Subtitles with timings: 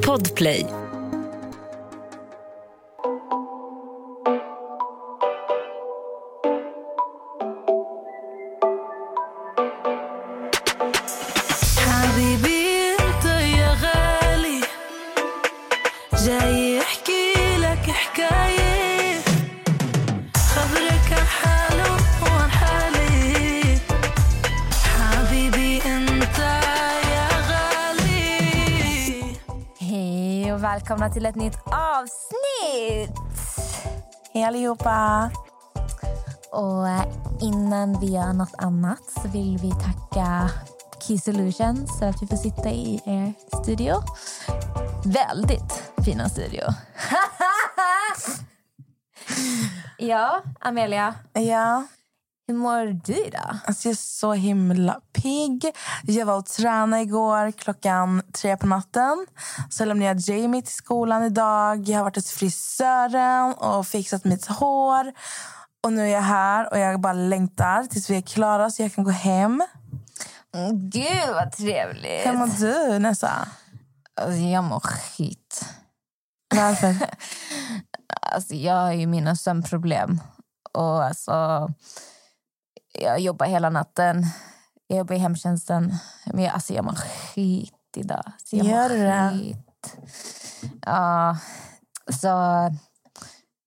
[0.00, 0.79] Podplay.
[31.10, 33.16] Välkomna till ett nytt avsnitt!
[34.32, 35.30] Hej allihopa!
[36.52, 37.04] Och eh,
[37.40, 40.50] innan vi gör något annat så vill vi tacka
[41.00, 43.32] Key Solutions för att vi får sitta i er
[43.62, 44.02] studio.
[45.04, 46.62] Väldigt fina studio.
[49.98, 51.14] ja, Amelia.
[51.32, 51.86] Ja,
[52.50, 53.58] Hur mår du idag?
[53.64, 55.64] alltså jag är så himla pigg.
[56.02, 59.26] Jag var och tränade igår klockan tre på natten.
[59.70, 61.88] Så lämnade jag Jamie till skolan idag.
[61.88, 65.12] Jag har varit hos frisören och fixat mitt hår.
[65.82, 68.94] Och nu är jag här och jag bara längtar tills vi är klara så jag
[68.94, 69.62] kan gå hem.
[70.54, 72.26] Mm, Gud vad trevligt.
[72.26, 73.48] Hur mår du Nessa?
[74.20, 75.64] Alltså, jag mår skit.
[76.54, 76.96] Varför?
[78.32, 80.20] Alltså, jag har ju mina sömnproblem.
[80.72, 81.68] Och alltså,
[83.00, 84.26] jag jobbar hela natten.
[84.86, 85.94] Jag jobbar i hemtjänsten.
[86.26, 88.32] Men jag, alltså, jag mår skit idag.
[88.44, 89.96] Så jag Gör mår skit.
[90.86, 91.38] Ja,
[92.12, 92.28] så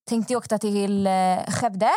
[0.08, 1.90] tänkte jag åka till eh, Skövde.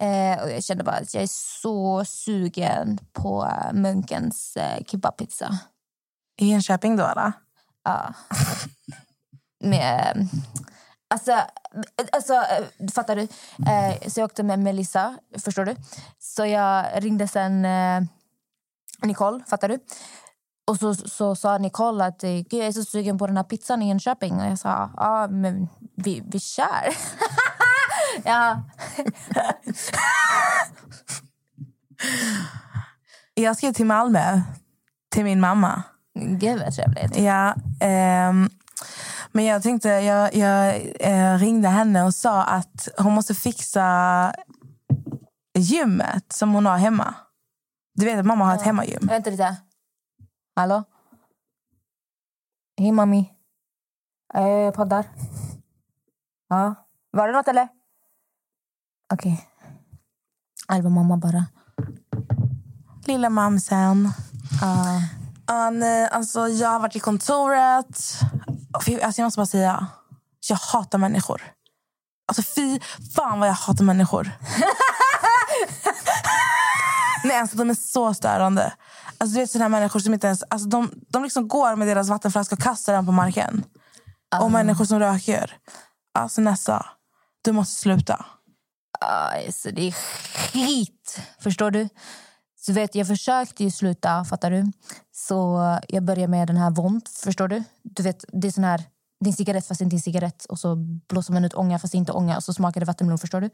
[0.00, 5.58] Eh, och jag kände bara att jag är så sugen på eh, Munkens eh, kebabpizza.
[6.40, 7.32] I Enköping då eller?
[7.84, 8.14] Ja.
[9.64, 10.28] Med...
[11.12, 11.32] Alltså,
[12.12, 13.22] alltså, eh, fattar du?
[13.22, 15.76] Eh, så jag åkte med Melissa, förstår du?
[16.18, 18.02] Så jag ringde sen eh,
[19.02, 19.78] Nicole, fattar du?
[20.66, 23.44] Och så, så sa Nicole att eh, Gud, jag är så sugen på den här
[23.44, 24.40] pizzan i Enköping.
[24.40, 26.94] Och jag sa, ja, men vi, vi kör.
[28.24, 28.62] ja.
[33.34, 34.40] Jag ska till Malmö.
[35.10, 35.82] Till min mamma.
[36.14, 37.16] Gud vad trevligt.
[37.16, 38.50] Ja, ehm,
[39.32, 44.34] men jag tänkte, jag, jag eh, ringde henne och sa att hon måste fixa
[45.58, 47.14] gymmet som hon har hemma.
[47.94, 49.06] Du vet att mamma har ett hemmagym.
[49.06, 49.56] Vänta lite.
[50.56, 50.84] Hallå?
[52.78, 53.32] Hej, mami.
[54.34, 55.06] Eh, Jag poddar.
[56.48, 56.74] Ja.
[57.10, 57.68] Var det något, eller?
[59.12, 59.46] Okej.
[60.68, 60.82] Okay.
[60.82, 61.46] Var mamma bara.
[63.06, 64.10] Lilla mamsen.
[64.60, 65.00] Ja.
[65.46, 68.20] Ja, nej, alltså, jag har varit i kontoret.
[68.86, 69.86] Alltså, jag måste bara säga,
[70.48, 71.42] jag hatar människor.
[72.26, 72.80] Alltså fy
[73.14, 74.30] fan vad jag hatar människor.
[77.24, 78.72] nej, alltså, de är så störande.
[79.18, 80.42] Alltså, du vet sådana här människor som inte ens...
[80.42, 83.64] Alltså, de, de liksom går med deras vattenflaska och kastar den på marken.
[84.40, 85.56] Och människor som röker.
[86.14, 86.86] Alltså Nessa,
[87.42, 88.26] du måste sluta.
[89.00, 91.20] Alltså, det är skit.
[91.40, 91.88] Förstår du?
[92.56, 94.72] Så vet, jag försökte ju sluta, fattar du?
[95.28, 97.64] Så jag började med den här Vont, förstår du?
[97.82, 98.78] Du vet, det är sån här...
[99.20, 100.44] Det är en cigarett fast inte en cigarett.
[100.44, 100.76] Och så
[101.08, 102.36] blåser man ut ånga fast inte ånga.
[102.36, 103.50] Och så smakar det vattenmelon, förstår du?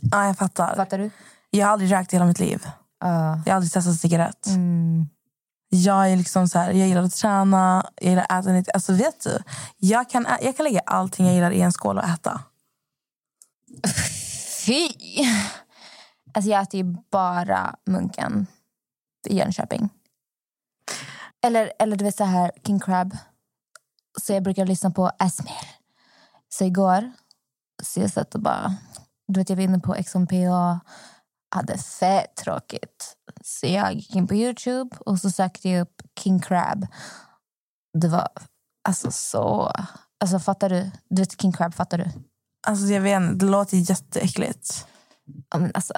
[0.00, 0.76] Ja, jag fattar.
[0.76, 1.10] Fattar du?
[1.50, 2.66] Jag har aldrig rökt i hela mitt liv.
[3.00, 3.42] Ja.
[3.46, 4.46] Jag har aldrig testat cigarett.
[4.46, 5.06] Mm.
[5.68, 8.68] Jag är liksom så här, jag gillar att träna, jag gillar att äta nytt.
[8.74, 9.38] Alltså vet du,
[9.76, 12.40] jag kan, ä- jag kan lägga allting jag gillar i en skål och äta.
[14.66, 14.88] Fy!
[16.32, 18.46] Alltså jag äter ju bara munken
[19.28, 19.88] i Jönköping.
[21.44, 23.16] Eller, eller du vet så här, King Crab.
[24.20, 25.76] Så jag brukar lyssna på Asmir.
[26.48, 27.12] Så igår
[27.82, 28.76] så jag satt och bara...
[29.28, 30.78] Du vet jag var inne på XMP och
[31.50, 33.16] hade fett tråkigt.
[33.44, 36.86] Så jag gick in på Youtube och så sökte jag upp King Crab.
[38.00, 38.28] Det var
[38.88, 39.72] alltså så...
[40.20, 40.90] Alltså fattar du?
[41.08, 42.10] Du vet King Crab, fattar du?
[42.66, 44.86] Alltså jag vet inte, det låter jätteäckligt.
[45.50, 45.94] Ja, men alltså,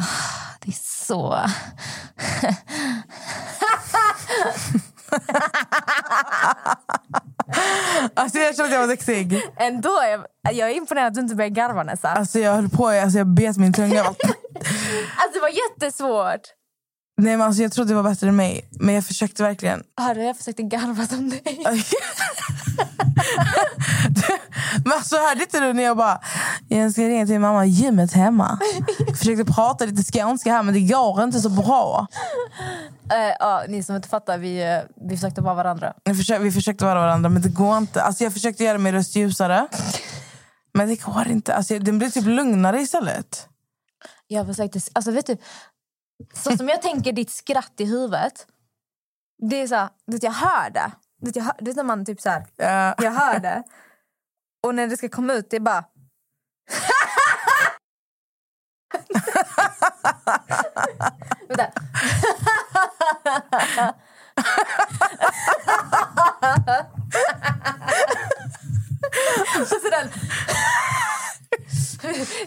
[0.61, 1.39] det är så...
[8.15, 9.43] Alltså jag kände att jag var duktig.
[9.57, 10.25] Ändå jag,
[10.57, 12.17] jag är imponerad att du inte började garva nästan.
[12.17, 14.05] Alltså jag höll på, alltså jag bet min tunga.
[15.17, 16.41] Alltså det var jättesvårt.
[17.17, 18.69] Nej men alltså jag trodde det var bättre än mig.
[18.71, 19.83] Men jag försökte verkligen.
[20.01, 21.65] Hörde jag försökte garva som dig.
[24.85, 26.21] men alltså hörde inte du när jag bara,
[26.69, 28.59] jag ska ringa till mamma, gymmet hemma.
[29.07, 32.07] Jag försökte prata lite skånska här men det går inte så bra.
[33.13, 34.79] Eh, ja, ni som inte fattar, vi, eh,
[35.09, 35.95] vi försökte vara varandra.
[36.05, 38.03] Vi försökte, vi försökte vara varandra men det går inte.
[38.03, 39.69] Alltså jag försökte göra min röst ljusare.
[40.75, 41.55] Men det går inte.
[41.55, 43.49] Alltså den blir typ lugnare istället.
[44.27, 45.37] Jag försökte, alltså vet du,
[46.35, 48.47] så som jag tänker ditt skratt i huvudet.
[49.51, 50.93] Det är så, här, jag hör det.
[51.21, 52.95] Du vet, jag, när man typ så här, Ja.
[53.05, 53.63] jag hör det.
[54.63, 55.85] Och när det ska komma ut, det är bara...
[61.49, 61.73] Vänta.
[69.61, 70.11] Och så den...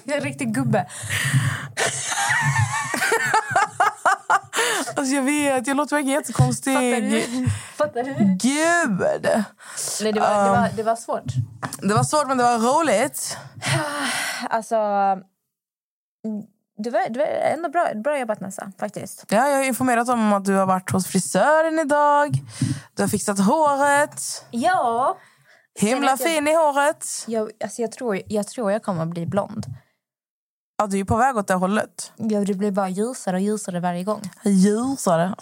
[0.03, 0.87] Jag är en riktig gubbe.
[4.95, 6.73] Alltså jag vet, jag låter verkligen jättekonstig.
[6.73, 7.49] Fattar du?
[7.77, 8.13] Fattar du?
[8.39, 9.27] Gud!
[10.01, 11.23] Nej, det var, det, var, det var svårt.
[11.81, 13.37] Det var svårt men det var roligt.
[14.49, 14.75] Alltså...
[16.83, 19.25] Det var, det var ändå bra, bra jobbat Nessa, faktiskt.
[19.29, 22.37] Ja, jag har informerat om att du har varit hos frisören idag.
[22.95, 24.45] Du har fixat håret.
[24.51, 25.17] Ja.
[25.79, 27.05] Himla att jag- fin i håret.
[27.27, 29.65] Jag, alltså jag, tror, jag tror jag kommer att bli blond.
[30.81, 32.11] Ja, du är på väg åt det hållet.
[32.15, 34.21] Jag, det blir bara ljusare och ljusare varje gång.
[34.43, 35.35] Ljusare.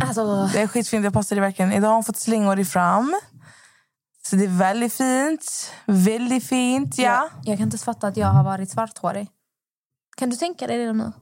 [0.00, 1.72] Alltså, Det är skitfint, det passar dig verkligen.
[1.72, 3.20] Idag har hon fått slingor i fram.
[4.26, 5.72] Så det är väldigt fint.
[5.86, 7.04] Väldigt fint, ja.
[7.04, 9.28] jag, jag kan inte fatta att jag har varit svarthårig.
[10.16, 11.12] Kan du tänka dig det nu?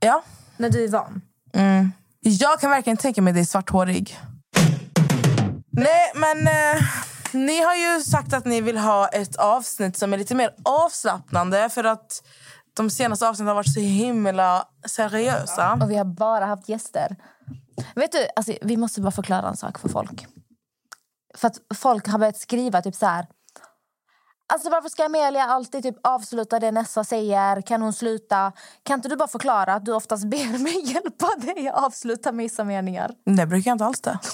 [0.00, 0.22] Ja.
[0.56, 1.22] När du är van?
[1.54, 1.92] Mm.
[2.20, 4.18] Jag kan verkligen tänka mig dig svarthårig.
[5.70, 6.82] Nej, men eh,
[7.34, 11.68] ni har ju sagt att ni vill ha ett avsnitt som är lite mer avslappnande
[11.68, 12.22] för att
[12.74, 15.78] de senaste avsnitten har varit så himla seriösa.
[15.82, 17.16] Och vi har bara haft gäster.
[17.94, 20.26] Vet du, alltså, vi måste bara förklara en sak för folk.
[21.34, 23.26] För att folk har börjat skriva typ så här.
[24.52, 27.62] Alltså varför ska Amelia alltid typ avsluta det Nessa säger?
[27.62, 28.52] Kan hon sluta?
[28.82, 32.64] Kan inte du bara förklara att du oftast ber mig hjälpa dig att avsluta vissa
[32.64, 33.10] meningar?
[33.24, 34.18] Det brukar jag inte alls det.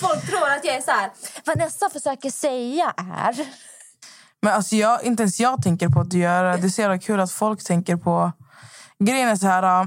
[0.00, 1.10] Folk tror att jag är så här.
[1.44, 3.46] Vad Nessa försöker säga är...
[4.42, 6.56] Men alltså jag, inte ens jag tänker på att du gör det.
[6.56, 8.32] Det är så jävla kul att folk tänker på...
[8.98, 9.80] Grejen är så här...
[9.80, 9.86] äh,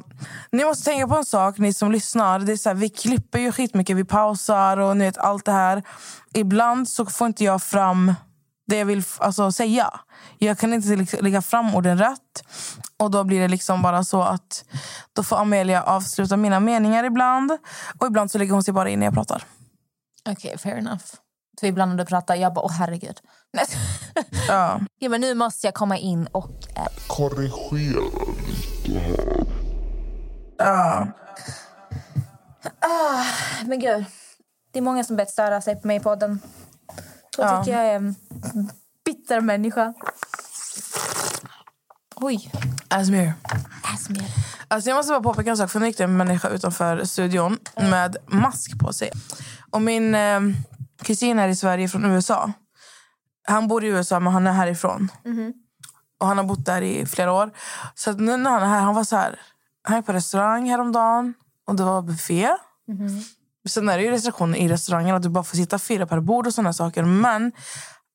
[0.52, 2.40] ni måste tänka på en sak, ni som lyssnar.
[2.40, 5.52] Det är så här, vi klipper ju skitmycket, vi pausar och ni vet allt det
[5.52, 5.84] här.
[6.34, 8.14] Ibland så får inte jag fram
[8.68, 10.00] det jag vill alltså, säga.
[10.38, 12.44] Jag kan inte liksom lägga fram orden rätt.
[12.98, 14.66] Och då blir det liksom bara så att
[15.14, 17.52] då får Amelia avsluta mina meningar ibland.
[18.00, 19.44] Och ibland så lägger hon sig bara in när jag pratar.
[20.30, 21.04] Okej, fair enough.
[21.60, 23.20] För ibland när du pratar, jag bara åh herregud.
[24.48, 24.80] Ja.
[25.00, 26.52] ja, men nu måste jag komma in och...
[26.76, 28.02] Eh, korrigera
[28.86, 29.46] lite här.
[30.58, 31.08] Ja.
[33.66, 34.06] men gud,
[34.72, 36.40] det är många som börjat störa sig på mig i podden.
[37.38, 37.64] Och Ja.
[37.64, 38.16] tycker jag är en
[39.06, 39.94] bitter människa.
[42.16, 42.52] Oj,
[42.88, 43.34] Asmir.
[43.84, 44.24] Asmir.
[44.68, 45.70] Alltså jag måste bara påpeka en sak.
[45.72, 49.12] För nu gick det en människa utanför studion med mask på sig.
[49.72, 50.40] Och min eh,
[51.04, 52.52] kusin är i Sverige från USA.
[53.48, 55.12] Han bor i USA men han är härifrån.
[56.20, 57.52] Och han har bott där i flera år.
[57.96, 59.40] Så att nu när han är här, han var så här.
[59.84, 61.34] Han är på restaurang häromdagen
[61.68, 62.50] och det var buffé.
[63.68, 66.48] Sen är det ju restriktioner i restaurangen att du bara får sitta fyra per bord
[66.48, 67.04] och såna saker.
[67.04, 67.52] Men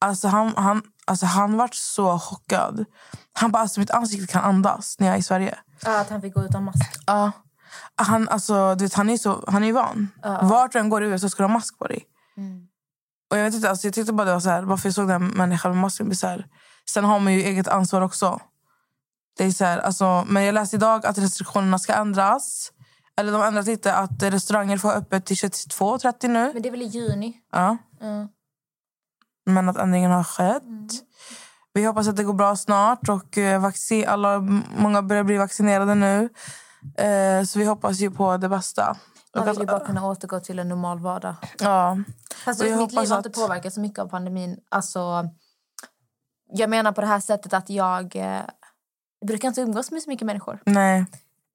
[0.00, 2.84] alltså han, han, alltså han vart så chockad.
[3.32, 5.58] Han bara, alltså mitt ansikte kan andas när jag är i Sverige.
[5.84, 6.96] Ja, att han fick gå utan mask.
[7.06, 7.32] Ja.
[7.96, 10.08] Han, alltså, du vet, han är så, han är ju van.
[10.42, 12.04] Vart du än går i USA ska du ha mask på dig.
[13.30, 15.08] Och jag vet inte, alltså, jag tyckte bara det var så här, varför jag såg
[15.08, 16.16] den människan med masken.
[16.16, 16.46] Så här.
[16.90, 18.40] Sen har man ju eget ansvar också.
[19.36, 22.72] Det är så här, alltså, men jag läste idag att restriktionerna ska ändras.
[23.16, 26.52] Eller de har ändrat lite att restauranger får ha öppet till 22.30 nu.
[26.52, 27.40] Men det är väl i juni?
[27.52, 27.76] Ja.
[28.00, 28.28] Mm.
[29.46, 30.62] Men att ändringen har skett.
[31.72, 33.08] Vi hoppas att det går bra snart.
[33.08, 34.38] och eh, vaccin, alla,
[34.78, 36.28] Många börjar bli vaccinerade nu.
[36.96, 38.96] Eh, så vi hoppas ju på det bästa.
[39.36, 41.34] Man vill ju bara kunna återgå till en normal vardag.
[41.58, 41.98] ja.
[42.44, 44.56] Fast jag mitt liv har inte att- påverkats så mycket av pandemin.
[44.68, 45.28] Alltså,
[46.52, 48.40] jag menar på det här sättet att jag, eh,
[49.18, 50.60] jag brukar inte umgås med så mycket människor.
[50.66, 51.06] Nej.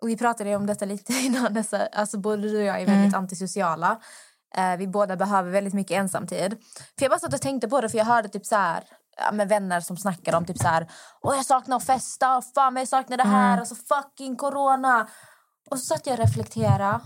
[0.01, 1.53] Och vi pratade om detta lite innan.
[1.53, 3.99] Dessa, alltså både du och jag är väldigt antisociala.
[4.55, 6.57] Eh, vi båda behöver väldigt mycket ensamtid.
[6.97, 8.83] För jag bara satt och tänkte på det för jag hörde typ så här,
[9.17, 10.91] ja, med vänner som snackade om typ så här,
[11.21, 15.07] Åh, jag saknar att festa, och fan jag saknar det här, alltså fucking corona.
[15.69, 16.99] Och så satt jag och reflekterade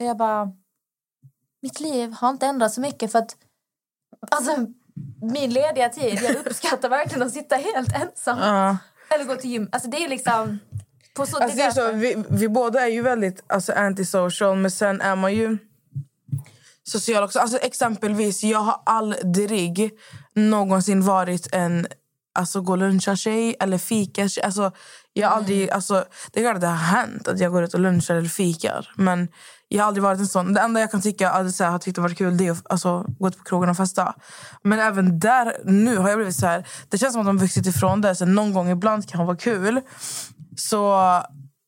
[0.00, 0.48] och jag bara,
[1.62, 3.36] mitt liv har inte ändrats så mycket för att
[4.30, 4.66] alltså,
[5.22, 8.38] min lediga tid, jag uppskattar verkligen att sitta helt ensam.
[8.38, 8.76] Ja.
[9.10, 9.68] Eller gå till gym.
[9.72, 10.58] Alltså det är liksom...
[11.14, 14.70] På så, Alltså, det är så, vi, vi båda är ju väldigt alltså, antisocial, men
[14.70, 15.58] sen är man ju
[16.84, 17.38] social också.
[17.38, 19.90] Alltså, exempelvis, jag har aldrig
[20.34, 21.86] någonsin varit en
[22.34, 24.72] alltså, gå luncha-tjej eller fika alltså,
[25.12, 27.74] jag har aldrig, alltså, Det är klart att det har hänt att jag går ut
[27.74, 28.92] och lunchar eller fikar.
[28.96, 29.28] Men
[29.68, 30.54] jag har aldrig varit en sån.
[30.54, 32.52] Det enda jag kan tycka att så här, har tyckt det varit kul det är
[32.52, 34.14] att alltså, gå ut på krogen och festa.
[34.62, 36.66] Men även där nu har jag blivit så här.
[36.88, 38.14] Det känns som att de vuxit ifrån det.
[38.14, 39.80] Så någon gång ibland kan vara kul.
[40.56, 40.76] Så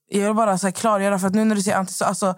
[0.08, 2.34] jag vill bara så här klargöra, för att nu när du säger anti, så, alltså,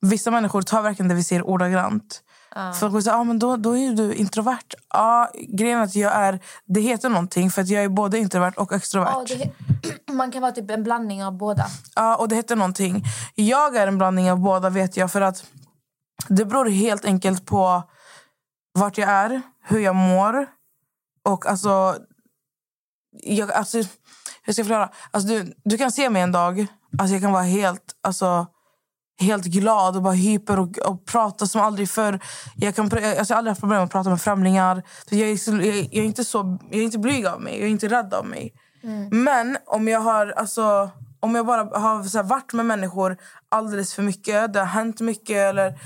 [0.00, 2.22] vissa människor tar verkligen det vi säger ordagrant.
[2.54, 2.72] Ja.
[2.72, 4.74] För att säga, ah, men då, då är du introvert.
[4.94, 8.52] Ja, grejen är att jag är, det heter någonting för att jag är både introvert
[8.56, 9.28] och extrovert.
[9.28, 9.36] Ja,
[10.06, 11.66] det, man kan vara typ en blandning av båda.
[11.94, 13.04] Ja, och det heter någonting.
[13.34, 15.44] Jag är en blandning av båda vet jag för att
[16.28, 17.82] det beror helt enkelt på
[18.74, 20.46] vart jag är, hur jag mår
[21.24, 21.96] och alltså...
[23.22, 23.78] Jag, alltså
[24.42, 24.90] hur ska jag förklara?
[25.10, 26.66] Alltså, du, du kan se mig en dag,
[26.98, 27.94] alltså jag kan vara helt...
[28.02, 28.46] Alltså,
[29.20, 32.20] helt glad och bara hyper och, och prata som aldrig förr.
[32.56, 34.82] Jag, kan, alltså jag har aldrig haft problem med att prata med främlingar.
[35.10, 37.70] Jag, är jag, jag, är inte så, jag är inte blyg av mig, jag är
[37.70, 38.54] inte rädd av mig.
[39.10, 43.16] Men om jag har alltså, om jag bara har så här, varit med människor
[43.48, 45.78] alldeles för mycket, det har hänt mycket eller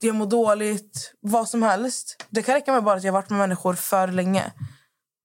[0.00, 2.26] jag mår dåligt, vad som helst.
[2.30, 4.52] Det kan räcka med bara att jag har varit med människor för länge.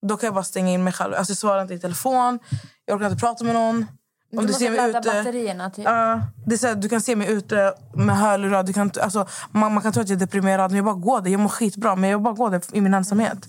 [0.08, 1.14] Då kan jag bara stänga in mig själv.
[1.14, 2.40] Alltså, jag svarar inte i telefon,
[2.86, 3.86] jag orkar inte prata med någon.
[4.32, 5.02] Om du, måste ser mig ute...
[5.02, 5.86] batterierna typ.
[5.86, 8.64] Ja, det är så här, du kan se mig ute med hörlurar.
[8.64, 11.22] Du kan, alltså, man, man kan tro att jag är deprimerad, men jag bara går
[11.22, 11.32] där.
[11.32, 13.48] Jag mår skitbra, men jag bara går där i min ensamhet.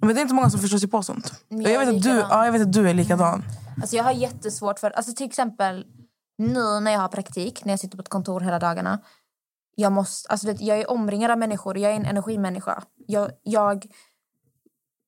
[0.00, 1.32] Men det är inte många som förstår sig på sånt.
[1.48, 3.44] Jag jag, vet att du, ja, jag vet att du är likadan.
[3.80, 5.84] Alltså jag har jättesvårt för, alltså till exempel
[6.38, 8.98] nu när jag har praktik, när jag sitter på ett kontor hela dagarna.
[9.74, 12.82] Jag, måste, alltså det, jag är omringad av människor, jag är en energimänniska.
[13.06, 13.86] Jag, jag,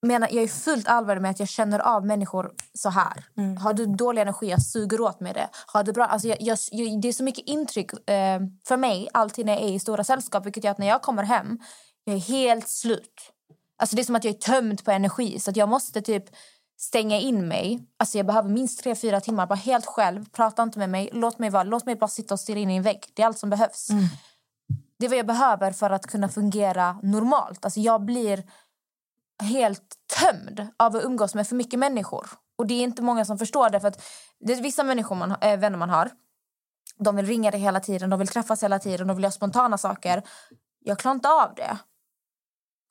[0.02, 3.24] menar, jag är fullt allvarlig med att jag känner av människor så här.
[3.58, 5.48] Har du dålig energi, jag suger åt mig det.
[5.66, 9.08] Har du bra, alltså jag, jag, jag, det är så mycket intryck eh, för mig
[9.12, 10.46] alltid när jag är i stora sällskap.
[10.46, 11.58] Vilket gör att när jag kommer hem,
[12.04, 13.32] jag är helt slut.
[13.78, 15.40] Alltså det är som att jag är tömd på energi.
[15.40, 16.24] Så jag måste typ
[16.78, 17.86] stänga in mig.
[17.96, 20.24] Alltså jag behöver minst tre, fyra timmar bara helt själv.
[20.24, 21.10] Prata inte med mig.
[21.12, 23.04] Låt mig, vara, låt mig bara sitta och stirra in i en vägg.
[23.14, 23.88] Det är allt som behövs.
[24.98, 27.64] Det är vad jag behöver för att kunna fungera normalt.
[27.64, 28.44] Alltså jag blir
[29.40, 32.26] helt tömd av att umgås med för mycket människor.
[32.58, 33.80] Och det är inte många som förstår det.
[33.80, 34.02] För att
[34.40, 36.10] det är vissa människor man, äh, vänner man har.
[36.98, 39.78] De vill ringa dig hela tiden, de vill träffas hela tiden, de vill göra spontana
[39.78, 40.22] saker.
[40.84, 41.78] Jag klarar inte av det.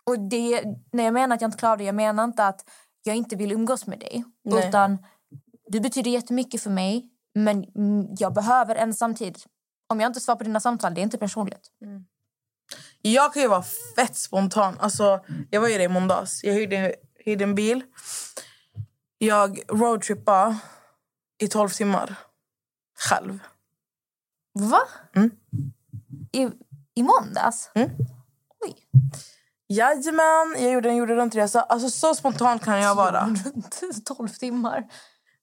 [0.06, 2.70] Och det, när jag menar att jag inte klarar det, jag menar inte att
[3.04, 4.24] jag inte vill umgås med dig.
[4.44, 4.68] Nej.
[4.68, 4.98] Utan
[5.68, 9.38] du betyder jättemycket för mig, men mm, jag behöver ensamtid.
[9.88, 11.72] Om jag inte svarar på dina samtal, det är inte personligt.
[13.02, 13.64] Jag kan ju vara
[13.96, 14.78] fett spontan.
[14.80, 16.44] Alltså, jag var ju det i måndags.
[16.44, 16.96] Jag hyrde,
[17.26, 17.84] hyrde en bil.
[19.18, 20.58] Jag roadtrippade
[21.42, 22.16] i 12 timmar.
[23.00, 23.40] Själv.
[24.54, 24.82] Va?
[25.16, 25.32] Mm.
[26.32, 26.50] I,
[26.96, 27.72] I måndags?
[27.76, 27.90] Mm.
[28.66, 28.76] Oj.
[29.68, 31.62] Jajamän, jag gjorde en jorden runt-resa.
[31.62, 33.26] Alltså, så spontan kan jag vara.
[33.82, 34.84] Runt 12 timmar.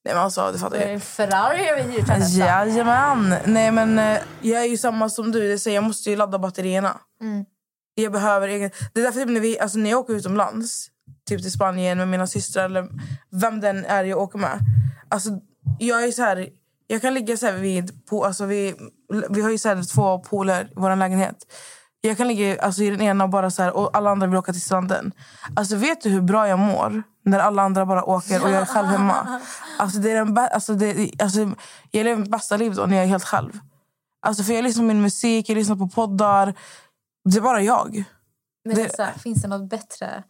[0.07, 0.95] Nej, men alltså, du fattar Det ju.
[0.95, 2.47] är Ferrari jag hyra nästan.
[2.47, 3.35] Jajamän.
[3.45, 5.49] Nej, men eh, jag är ju samma som du.
[5.49, 6.97] Det säger, jag måste ju ladda batterierna.
[7.21, 7.45] Mm.
[7.95, 8.71] Jag behöver egen...
[8.95, 10.87] Det är därför typ när, vi, alltså, när jag åker utomlands,
[11.29, 12.89] typ till Spanien med mina systrar eller
[13.31, 14.59] vem den är jag åker med.
[15.09, 15.31] Alltså,
[15.79, 16.49] jag är så här...
[16.87, 18.07] Jag kan ligga så här vid...
[18.07, 18.75] På, alltså, vi,
[19.31, 21.37] vi har ju så två pooler i vår lägenhet.
[22.01, 24.37] Jag kan ligga alltså, i den ena och bara så här, och alla andra vill
[24.37, 25.13] åka till stranden.
[25.57, 28.65] Alltså vet du hur bra jag mår när alla andra bara åker och jag är
[28.65, 29.41] själv hemma?
[29.79, 31.41] Alltså, det är den alltså, det, alltså,
[31.91, 33.59] jag lever mitt bästa liv då när jag är helt själv.
[34.27, 36.55] Alltså, för jag lyssnar på min musik, jag lyssnar på poddar.
[37.31, 38.05] Det är bara jag.
[38.65, 40.23] Men Det- här, finns det något bättre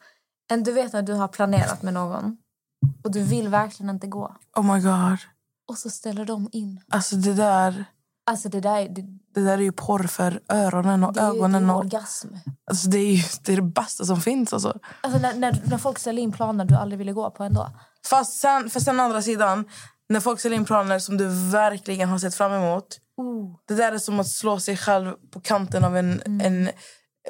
[0.52, 2.36] än du vet när du har planerat med någon
[3.04, 5.18] och du vill verkligen inte gå Oh my god.
[5.68, 6.80] och så ställer de in.
[6.88, 7.84] Alltså det där,
[8.30, 9.02] Alltså det där är, det,
[9.36, 11.70] det där är ju porr för öronen och det ju- det är ögonen.
[11.70, 12.28] orgasm.
[12.70, 14.52] alltså det, är ju, det är det bästa som finns.
[14.52, 14.78] Alltså.
[15.00, 17.70] Alltså när, när, när folk ställer in planer du aldrig ville gå på ändå.
[18.06, 19.64] Fast sen, för sen andra sidan,
[20.08, 22.98] när folk ställer in planer som du verkligen har sett fram emot.
[23.16, 23.56] Oh.
[23.68, 26.70] Det där är som att slå sig själv på kanten av en, en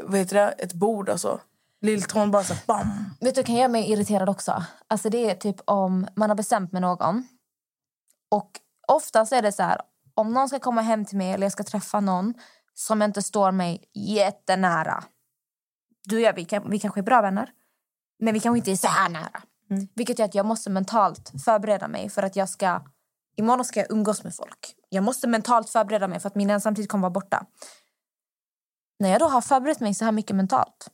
[0.02, 1.08] vad heter det, ett bord.
[1.08, 1.40] Alltså.
[1.80, 2.88] Lilltån bara så här, bam.
[3.20, 4.64] Vet du, kan göra mig irriterad också.
[4.88, 7.28] Alltså det är typ om man har bestämt med någon.
[8.30, 8.50] Och
[8.88, 9.80] oftast är det så här,
[10.16, 12.34] om någon ska komma hem till mig eller jag ska träffa någon
[12.74, 15.04] som inte står mig jättenära.
[16.04, 17.50] Du och jag, vi, kan, vi kanske är bra vänner.
[18.18, 19.42] Men vi kanske inte är så här nära.
[19.70, 19.88] Mm.
[19.94, 22.84] Vilket gör att jag måste mentalt förbereda mig för att jag ska...
[23.36, 24.74] Imorgon ska jag umgås med folk.
[24.88, 27.46] Jag måste mentalt förbereda mig för att min ensamtid kommer vara borta.
[28.98, 30.90] När jag då har förberett mig så här mycket mentalt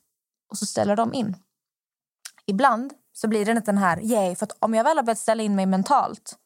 [0.50, 1.36] och så ställer de in.
[2.46, 5.42] Ibland så blir det inte den här yay, för om jag väl har börjat ställa
[5.42, 6.38] in mig mentalt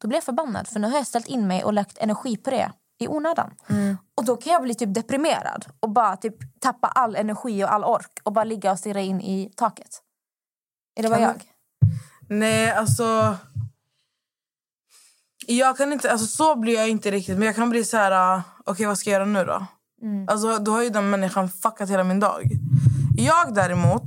[0.00, 2.50] då blir jag förbannad för nu har jag ställt in mig och lagt energi på
[2.50, 3.50] det i onödan.
[4.14, 7.84] Och då kan jag bli typ deprimerad och bara typ tappa all energi och all
[7.84, 10.02] ork och bara ligga och stirra in i taket.
[10.96, 11.42] Är det bara Kan jag?
[12.28, 13.36] Nej, alltså...
[15.46, 17.38] Jag kan inte, alltså så blir jag inte riktigt.
[17.38, 19.66] Men jag kan bli så här, uh, okej vad ska jag göra nu då?
[20.28, 22.42] Alltså då har ju den människan fuckat hela min dag.
[23.16, 24.02] Jag däremot,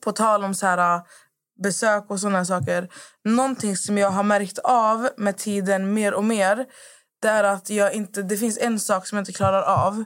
[0.00, 1.02] på tal om så här uh,
[1.62, 2.88] besök och såna saker.
[3.24, 6.66] Någonting som jag har märkt av med tiden mer och mer.
[7.22, 10.04] det är att jag inte, det finns en sak som jag inte klarar av.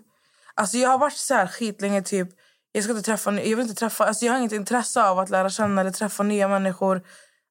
[0.54, 2.28] Alltså jag har varit så här skitlänge typ,
[2.72, 5.30] jag ska inte träffa, jag vill inte träffa, alltså jag har inget intresse av att
[5.30, 7.02] lära känna eller träffa nya människor.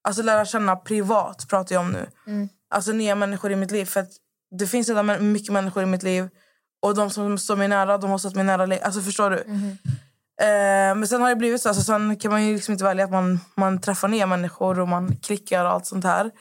[0.03, 2.07] Alltså lära känna privat pratar jag om nu.
[2.69, 3.85] Alltså nya människor i mitt liv.
[3.85, 4.05] För
[4.59, 6.29] det finns redan mycket människor i mitt liv.
[6.81, 8.77] Och de som står mig nära, de har stått mig nära.
[8.81, 9.43] Alltså förstår du?
[10.39, 11.69] Eh, men sen har det blivit så.
[11.69, 14.87] Alltså, sen kan man ju liksom inte välja att man, man träffar nya människor och
[14.87, 16.31] man klickar och allt sånt här.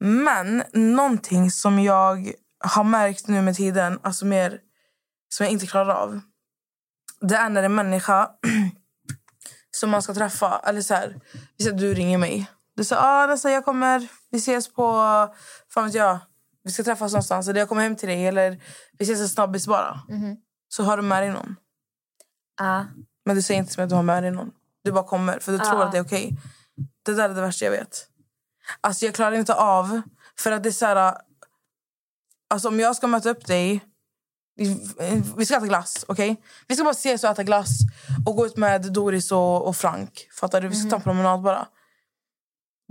[0.00, 2.32] Men någonting som jag
[2.64, 4.60] har märkt nu med tiden, alltså mer
[5.28, 6.20] som jag inte klarar av.
[7.20, 8.30] Det är när en människa
[9.70, 11.20] som man ska träffa, eller så här,
[11.56, 12.50] vi säger att du ringer mig.
[12.76, 14.84] Du säger ah, nästa, jag kommer, vi ses på,
[15.74, 16.18] fan vet jag,
[16.64, 18.62] vi ska träffas någonstans eller jag kommer hem till dig eller
[18.98, 20.00] vi ses en snabbis bara.
[20.68, 21.56] Så har du med dig någon.
[22.58, 22.86] Ja.
[23.28, 24.50] Men du säger inte som att du har med dig någon.
[24.84, 25.84] Du bara kommer för du tror Ah.
[25.84, 26.36] att det är okej.
[27.02, 28.06] Det där är det värsta jag vet.
[28.80, 30.00] Alltså jag klarar inte av,
[30.38, 31.14] för att det är så här...
[32.50, 33.84] Alltså om jag ska möta upp dig,
[34.56, 34.92] vi,
[35.36, 36.42] vi ska äta glass, okej?
[36.66, 37.68] Vi ska bara ses och äta glass
[38.26, 40.28] och gå ut med Doris och, och Frank.
[40.40, 40.68] Fattar du?
[40.68, 41.66] Vi ska ta en promenad bara.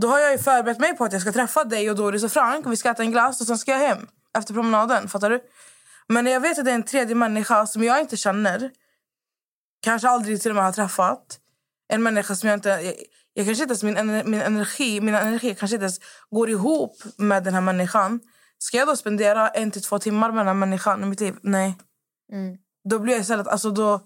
[0.01, 2.31] Då har jag ju förberett mig på att jag ska träffa dig och Doris och
[2.31, 5.07] Frank och vi ska äta en glass och sen ska jag hem efter promenaden.
[5.07, 5.41] Fattar du?
[6.07, 8.71] Men när jag vet att det är en tredje människa som jag inte känner
[9.81, 11.39] kanske aldrig till och med har träffat.
[11.87, 12.69] En människa som jag inte...
[12.69, 12.93] Jag,
[13.33, 17.53] jag kanske inte min, min energi, mina energi kanske inte ens går ihop med den
[17.53, 18.19] här människan.
[18.57, 21.35] Ska jag då spendera en till två timmar med den här människan i mitt liv?
[21.41, 21.77] Nej.
[22.31, 22.57] Mm.
[22.89, 23.47] Då blir jag istället...
[23.47, 24.01] Alltså då,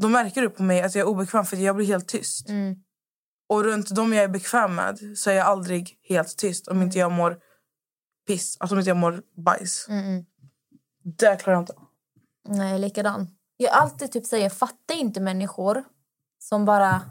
[0.00, 2.48] då märker du på mig att jag är obekväm för jag blir helt tyst.
[2.48, 2.76] Mm.
[3.48, 6.98] Och runt dem jag är bekväm med så är jag aldrig helt tyst om inte
[6.98, 7.38] jag mår
[8.26, 8.56] piss.
[8.60, 9.86] Alltså om inte jag mår bajs.
[9.88, 10.24] Mm.
[11.18, 11.74] Det klarar jag inte.
[12.48, 13.28] Nej, likadan.
[13.62, 15.84] Jag alltid typ säger, jag fattar inte människor
[16.38, 17.02] som bara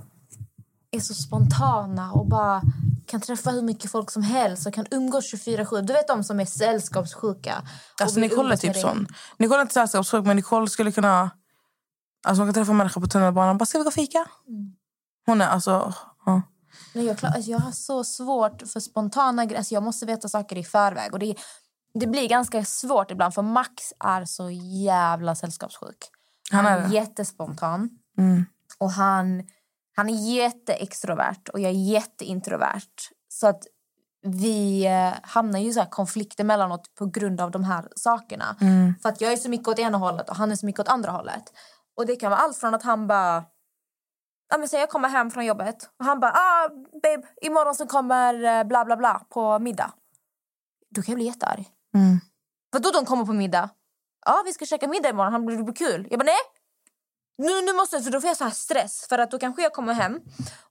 [0.92, 2.62] är så spontana och bara
[3.06, 5.82] kan träffa hur mycket folk som helst och kan umgås 24-7.
[5.82, 7.64] Du vet de som är sällskapssjuka.
[8.02, 9.08] Alltså Nicole är typ sån.
[9.38, 11.32] Nicole är inte sällskapssjuk men Nicole skulle kunna...
[12.28, 13.58] Alltså man kan träffa människor på tunnelbanan.
[13.58, 14.26] Bara, ska vi gå och fika?
[14.48, 14.76] Mm.
[15.26, 15.94] Hon är alltså...
[16.26, 16.42] Ja.
[16.94, 19.58] Nej, jag, klar, alltså jag har så svårt för spontana grejer.
[19.58, 21.14] Alltså jag måste veta saker i förväg.
[21.14, 21.36] Och det,
[21.94, 24.50] det blir ganska svårt ibland för Max är så
[24.86, 26.12] jävla sällskapssjuk.
[26.52, 27.90] Han är jättespontan.
[28.18, 28.46] Mm.
[28.78, 29.44] Och han,
[29.96, 33.10] han är jätteextrovert och jag är jätteintrovert.
[33.28, 33.64] Så att
[34.22, 38.56] vi eh, hamnar ju i så konflikter mellanåt på grund av de här sakerna.
[38.62, 38.96] Mm.
[39.02, 40.88] För att jag är så mycket åt ena hållet och han är så mycket åt
[40.88, 41.44] andra hållet.
[41.98, 43.44] Och det kan vara allt från att han bara...
[44.50, 46.70] Ja, men säg jag kommer hem från jobbet och han bara ah,
[47.04, 49.94] babe, imorgon så kommer eh, bla bla bla på middag.
[50.96, 51.70] Då kan jag bli jättearg.
[51.94, 52.20] Mm.
[52.72, 53.70] Vadå de kommer på middag?
[54.26, 55.32] Ja, vi ska käka middag imorgon.
[55.32, 56.08] Han blir det blir kul.
[56.10, 56.40] Jag bara nej.
[57.38, 59.06] Nu, nu måste jag, för då får jag så här stress.
[59.10, 60.20] För att då kanske jag kommer hem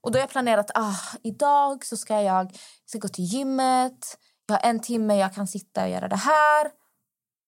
[0.01, 2.51] och då har jag planerat ah, idag så ska jag, jag
[2.85, 4.17] ska gå till gymmet.
[4.45, 6.71] Jag har en timme jag kan sitta och göra det här.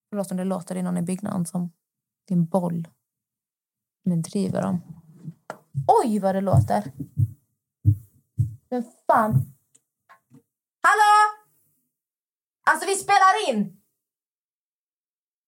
[0.09, 1.71] Förlåt om det låter, det är någon i byggnaden som...
[2.27, 2.87] Det är en boll.
[4.03, 4.81] Nu driver de.
[5.87, 6.91] Oj, vad det låter.
[8.69, 9.31] Men fan.
[10.81, 11.41] Hallå!
[12.69, 13.81] Alltså, vi spelar in!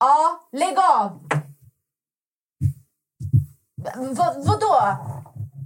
[0.03, 1.19] Ja, lägg av!
[4.15, 4.97] Vad, vadå?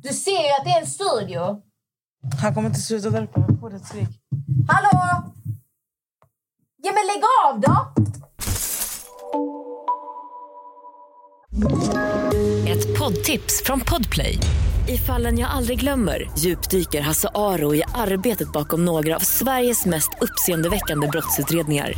[0.03, 1.61] Du ser ju att det är en studio.
[2.41, 3.39] Han kommer inte sluta där uppe.
[3.39, 4.09] Han får ett skrik.
[4.67, 5.23] Hallå?
[6.83, 7.93] Ja, men lägg av då!
[12.71, 14.39] Ett poddtips från Podplay.
[14.87, 20.09] I fallen jag aldrig glömmer djupdyker Hasse Aro i arbetet bakom några av Sveriges mest
[20.21, 21.93] uppseendeväckande brottsutredningar.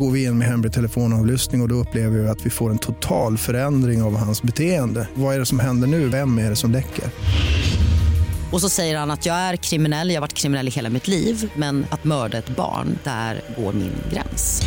[0.00, 2.78] Går vi in med hemlig telefonavlyssning och, och då upplever vi att vi får en
[2.78, 5.08] total förändring av hans beteende.
[5.14, 6.08] Vad är det som händer nu?
[6.08, 7.04] Vem är det som läcker?
[8.52, 11.08] Och så säger han att jag är kriminell, jag har varit kriminell i hela mitt
[11.08, 14.62] liv men att mörda ett barn, där går min gräns.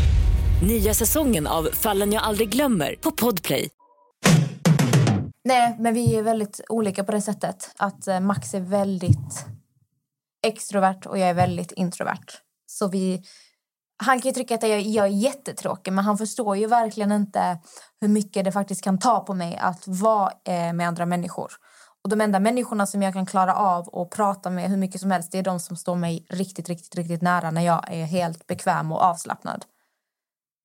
[0.67, 3.69] Nya säsongen av Fallen jag aldrig glömmer på Podplay.
[5.43, 7.69] Nej, men vi är väldigt olika på det sättet.
[7.77, 9.45] Att eh, Max är väldigt
[10.47, 12.25] extrovert och jag är väldigt introvert.
[12.67, 13.23] Så vi...
[14.03, 17.59] Han kan ju tycka att jag, jag är jättetråkig men han förstår ju verkligen inte
[18.01, 21.51] hur mycket det faktiskt kan ta på mig att vara eh, med andra människor.
[22.03, 25.11] Och de enda människorna som jag kan klara av och prata med hur mycket som
[25.11, 28.47] helst det är de som står mig riktigt, riktigt, riktigt nära när jag är helt
[28.47, 29.65] bekväm och avslappnad.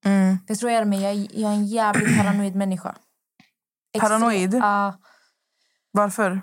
[0.05, 0.38] Mm.
[0.46, 1.01] Det tror jag är med.
[1.01, 2.94] Jag, jag är en jävligt paranoid människa.
[3.96, 4.55] Extra- Paranoid?
[4.55, 4.94] Ja.
[5.90, 6.42] Varför?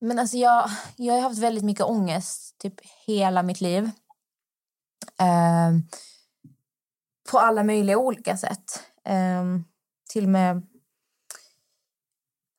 [0.00, 2.74] Men alltså jag, jag har haft väldigt mycket ångest typ
[3.06, 3.90] hela mitt liv.
[5.20, 5.82] Ehm,
[7.30, 8.82] på alla möjliga olika sätt.
[9.04, 9.64] Ehm,
[10.10, 10.62] till och med...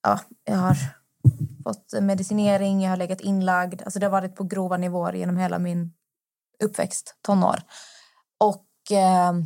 [0.03, 0.77] Ja, jag har
[1.63, 3.81] fått medicinering, jag har legat inlagd.
[3.81, 5.93] Alltså det har varit på grova nivåer genom hela min
[6.63, 7.61] uppväxt, tonår.
[8.39, 9.45] Och ehm,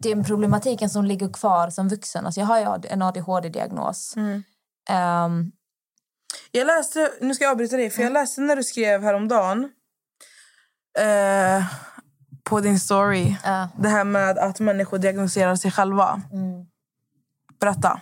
[0.00, 2.26] den problematiken som ligger kvar som vuxen.
[2.26, 4.16] Alltså jag har ju en ADHD-diagnos.
[4.90, 5.52] Ehm,
[6.52, 9.70] Jag läste, nu ska jag avbryta dig, för jag läste när du skrev häromdagen
[10.98, 11.64] eh,
[12.44, 13.36] på din story.
[13.44, 13.68] Ja.
[13.76, 16.22] Det här med att människor diagnostiserar sig själva.
[17.60, 18.00] Berätta.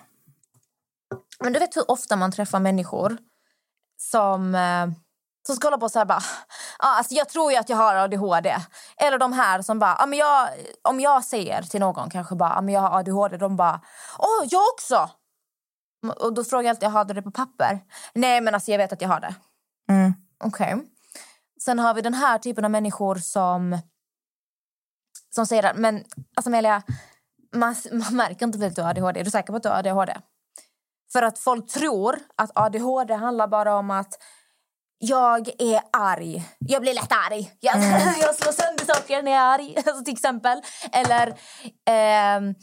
[1.41, 3.17] Men du vet hur ofta man träffar människor
[3.97, 4.87] som, eh,
[5.47, 6.23] som ska hålla på så här bara...
[6.79, 8.57] Ah, alltså jag tror ju att jag har ADHD.
[8.97, 9.97] Eller de här som bara...
[9.97, 10.49] Ah, men jag,
[10.83, 13.81] om jag säger till någon kanske bara ah, men jag har ADHD, de bara...
[14.19, 15.11] Åh, jag också!
[16.17, 17.81] Och då frågar jag alltid, har du det på papper?
[18.15, 19.35] Nej, men alltså jag vet att jag har det.
[19.89, 20.15] Mm.
[20.45, 20.77] Okej.
[21.66, 23.79] Sen har vi den här typen av människor som,
[25.35, 26.05] som säger att men
[26.37, 26.83] alltså Amelia,
[27.55, 29.20] man, man märker inte att du har ADHD.
[29.20, 30.16] Är du säker på att du har ADHD?
[31.12, 34.14] För att folk tror att ADHD handlar bara om att
[34.98, 36.48] jag är arg.
[36.59, 37.52] Jag blir lätt arg.
[37.61, 37.76] Jag,
[38.20, 40.62] jag slår sönder saker när jag är arg, alltså till exempel.
[40.92, 41.38] Eller
[41.85, 42.55] ehm,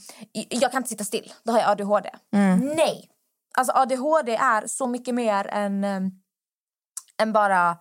[0.50, 1.34] jag kan inte sitta still.
[1.44, 2.10] Då har jag ADHD.
[2.76, 3.10] Nej.
[3.58, 6.12] Alltså ADHD är så mycket mer än, ehm,
[7.22, 7.78] än bara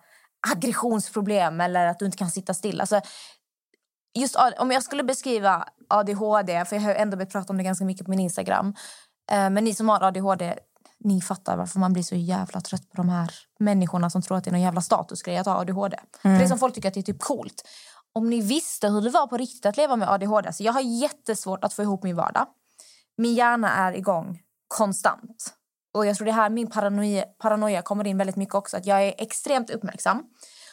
[0.51, 2.81] aggressionsproblem eller att du inte kan sitta still.
[2.81, 3.01] Alltså,
[4.19, 7.85] just om jag skulle beskriva ADHD, för jag har ändå börjat prata om det ganska
[7.85, 8.75] mycket på min Instagram.
[9.31, 10.55] Eh, men ni som har ADHD,
[10.99, 14.43] ni fattar varför man blir så jävla trött på de här människorna som tror att
[14.43, 15.97] det är någon jävla statusgrej att ha ADHD.
[16.21, 17.63] För det är som folk tycker att det är typ coolt.
[18.13, 20.53] Om ni visste hur det var på riktigt att leva med ADHD.
[20.53, 22.47] Så jag har jättesvårt att få ihop min vardag.
[23.17, 25.53] Min hjärna är igång konstant.
[25.93, 28.77] Och jag tror det här min paranoia, paranoia kommer in väldigt mycket också.
[28.77, 30.23] Att jag är extremt uppmärksam.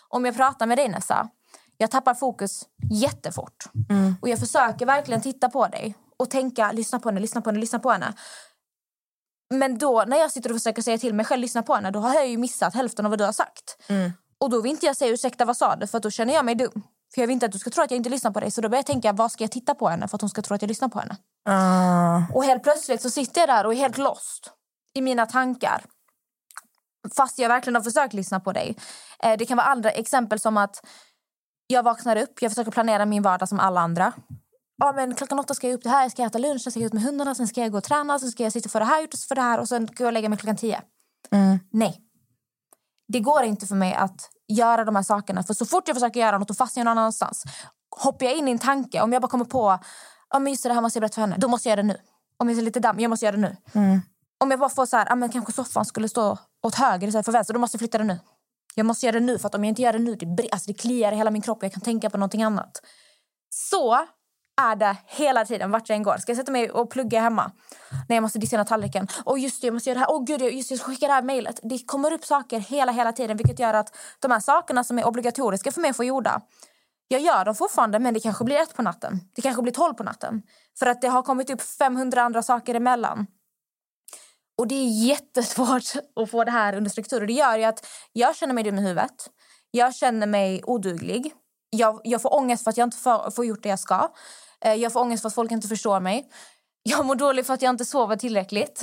[0.09, 1.29] Om jag pratar med dig Nessa,
[1.77, 3.65] jag tappar fokus jättefort.
[4.23, 7.61] Och jag försöker verkligen titta på dig och tänka, lyssna på henne, lyssna på henne,
[7.61, 8.15] lyssna på henne.
[9.55, 11.99] Men då när jag sitter och försöker säga till mig själv, lyssna på henne, då
[11.99, 13.77] har jag ju missat hälften av vad du har sagt.
[14.39, 16.45] Och då vill inte jag säga ursäkta vad sa du, för att då känner jag
[16.45, 16.83] mig dum.
[17.15, 18.51] För jag vill inte att du ska tro att jag inte lyssnar på dig.
[18.51, 20.43] Så då börjar jag tänka, vad ska jag titta på henne för att hon ska
[20.43, 21.17] tro att jag lyssnar på henne?
[21.45, 22.23] Ah.
[22.35, 24.53] Och helt plötsligt så sitter jag där och är helt lost
[24.95, 25.85] i mina tankar.
[27.17, 28.77] Fast jag verkligen har försökt lyssna på dig.
[29.23, 30.87] Eh, det kan vara andra exempel som att
[31.67, 34.13] jag vaknar upp, jag försöker planera min vardag som alla andra.
[34.77, 36.81] Ja, men klockan åtta ska jag upp det här, jag ska äta lunch, sen ska
[36.81, 38.81] jag ut med hundarna, sen ska jag gå och träna, sen ska jag sitta för
[38.81, 40.83] det här, ut för det här och sen ska jag lägga mig klockan tio.
[41.73, 42.01] Nej.
[43.09, 45.43] Det går inte för mig att göra de här sakerna.
[45.43, 47.45] För så fort jag försöker göra något då fastnar jag någon annanstans.
[47.97, 49.79] Hoppar jag in i en tanke, om jag bara kommer på
[50.31, 51.89] ja, men just det, här måste jag berätta för henne, då måste jag göra det
[51.89, 51.97] nu.
[52.37, 53.57] Om jag ser lite damm, jag måste göra det nu.
[54.41, 57.27] Om jag bara får så här, ah, men kanske soffan skulle stå åt höger istället
[57.27, 58.19] för vänster, då måste jag flytta den nu.
[58.75, 60.67] Jag måste göra det nu, för att om jag inte gör det nu, det, alltså
[60.67, 62.83] det kliar i hela min kropp och jag kan tänka på någonting annat.
[63.51, 64.07] Så
[64.61, 66.17] är det hela tiden, vart jag än går.
[66.17, 67.53] Ska jag sätta mig och plugga hemma?
[68.09, 69.09] Nej, jag måste disera tallriken.
[69.25, 70.11] Åh, oh, just det, jag måste göra det här.
[70.11, 71.61] Åh oh, gud, just det, jag ska skicka det här mejlet.
[71.63, 75.07] Det kommer upp saker hela, hela tiden, vilket gör att de här sakerna som är
[75.07, 76.41] obligatoriska för mig att få gjorda,
[77.09, 79.21] jag gör dem fortfarande, men det kanske blir ett på natten.
[79.35, 80.43] Det kanske blir tolv på natten.
[80.79, 83.27] För att det har kommit upp 500 andra saker emellan.
[84.61, 85.83] Och det är jättesvårt
[86.21, 87.21] att få det här under struktur.
[87.21, 89.31] Och det gör att jag känner mig dum i huvudet.
[89.71, 91.33] Jag känner mig oduglig.
[91.71, 94.09] Jag, jag får ångest för att jag inte får, får gjort det jag ska.
[94.65, 96.31] Eh, Jag får ångest för att folk inte förstår mig.
[96.83, 98.83] Jag mår dåligt för att jag inte sover tillräckligt.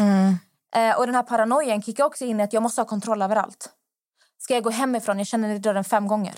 [0.75, 3.35] Eh, Och den här paranoian kickar också in i att jag måste ha kontroll över
[3.35, 3.69] allt.
[4.37, 5.17] Ska jag gå hemifrån?
[5.17, 6.35] Jag känner dörren fem gånger.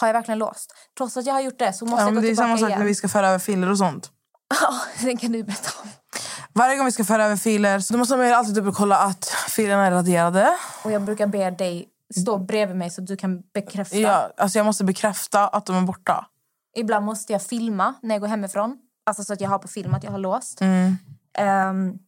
[0.00, 0.74] Har jag verkligen låst?
[0.98, 2.58] Trots att jag har gjort det så måste Ja, jag gå det är tillbaka samma
[2.58, 2.78] sak igen.
[2.78, 4.10] när vi ska föra över filer och sånt.
[4.50, 5.88] Ja, den kan du berätta om.
[6.52, 9.86] Varje gång vi ska föra över filer så då måste man alltid dubbelkolla att filerna
[9.86, 10.56] är raderade.
[10.84, 13.96] Och jag brukar be dig stå bredvid mig så att du kan bekräfta.
[13.96, 16.26] Ja, alltså jag måste bekräfta att de är borta.
[16.76, 18.78] Ibland måste jag filma när jag går hemifrån.
[19.06, 20.60] Alltså så att jag har på film att jag har låst.
[20.60, 20.96] Mm.
[21.38, 21.98] Ehm,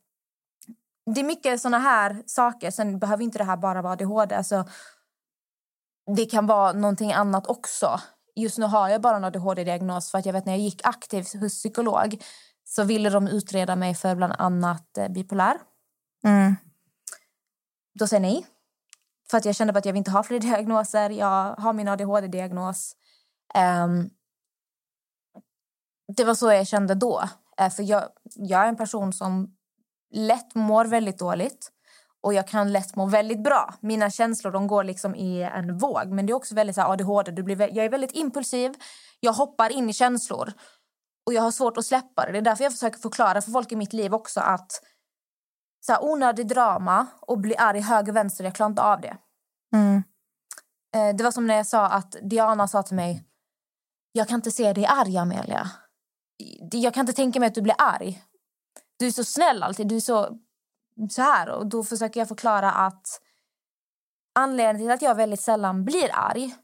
[1.14, 2.70] det är mycket såna här saker.
[2.70, 4.34] Sen behöver inte det här bara vara ADHD.
[4.34, 4.64] Alltså,
[6.16, 8.00] det kan vara någonting annat också.
[8.34, 11.40] Just nu har jag bara en ADHD-diagnos för att jag vet när jag gick aktivt
[11.40, 12.22] hos psykolog
[12.64, 15.56] så ville de utreda mig för bland annat eh, bipolär.
[16.24, 16.56] Mm.
[17.94, 18.46] Då säger jag nej.
[19.30, 21.10] För att jag kände att jag vill inte ha fler diagnoser.
[21.10, 22.96] Jag har min ADHD-diagnos.
[23.54, 24.10] Ehm,
[26.16, 27.22] det var så jag kände då.
[27.58, 29.56] Eh, för jag, jag är en person som
[30.10, 31.72] lätt mår väldigt dåligt.
[32.22, 33.74] Och jag kan lätt må väldigt bra.
[33.80, 36.08] Mina känslor de går liksom i en våg.
[36.08, 37.32] Men det är också väldigt så här, ADHD.
[37.32, 38.74] Du blir, jag är väldigt impulsiv.
[39.20, 40.52] Jag hoppar in i känslor.
[41.26, 42.32] Och jag har svårt att släppa det.
[42.32, 44.72] Det är därför jag försöker förklara för folk i mitt liv också att
[45.86, 49.16] så här, onödig drama och bli arg höger vänster, jag klarar inte av det.
[49.74, 50.02] Mm.
[50.96, 53.24] Eh, det var som när jag sa att Diana sa till mig
[54.12, 55.70] jag kan inte se dig arg, Amelia.
[56.72, 58.22] Jag kan inte tänka mig att du blir arg.
[58.98, 59.88] Du är så snäll alltid.
[59.88, 60.38] Du är så,
[61.10, 61.48] så här.
[61.48, 63.20] Och då försöker jag förklara att
[64.34, 66.54] anledningen till att jag väldigt sällan blir arg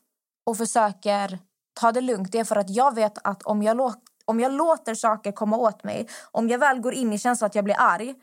[0.46, 1.38] och försöker
[1.80, 4.52] ta det lugnt det är för att jag vet att om jag, låt, om jag
[4.52, 7.76] låter saker komma åt mig, om jag väl går in i känslan att jag blir
[7.78, 8.14] arg,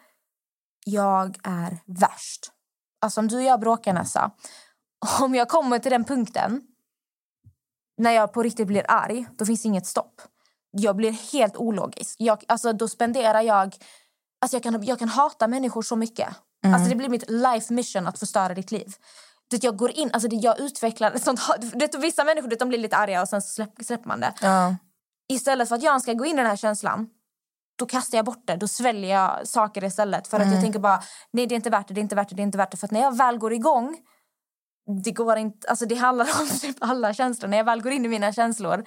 [0.86, 2.51] jag är värst.
[3.01, 4.32] Alltså om du och jag bråkar Nessa,
[5.21, 6.62] om jag kommer till den punkten
[7.97, 10.21] när jag på riktigt blir arg, då finns inget stopp.
[10.71, 12.15] Jag blir helt ologisk.
[12.19, 13.75] Jag, alltså, då spenderar jag...
[14.45, 16.27] Alltså, jag, kan, jag kan hata människor så mycket.
[16.73, 18.93] Alltså, det blir mitt life mission att förstöra ditt liv.
[19.49, 21.39] Det, jag går in, alltså, det, jag utvecklar ett sånt...
[21.73, 24.34] Det, vissa människor det, de blir lite arga och sen släpp, släpper man det.
[24.41, 24.75] Ja.
[25.34, 27.08] Istället för att jag ska gå in i den här känslan
[27.77, 28.55] då kastar jag bort det.
[28.55, 30.27] Då sväljer jag saker istället.
[30.27, 31.03] För att jag tänker bara,
[31.34, 32.71] nej det är inte värt det, det är inte värt det, det är inte värt
[32.71, 32.77] det.
[32.77, 33.97] För att när jag väl går igång,
[35.03, 37.49] det går inte, alltså det handlar om typ alla känslor.
[37.49, 38.84] När jag väl går in i mina känslor,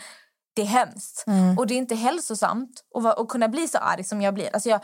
[0.54, 1.24] det är hemskt.
[1.58, 4.50] Och det är inte hälsosamt att, vara- att kunna bli så arg som jag blir.
[4.54, 4.80] Alltså jag,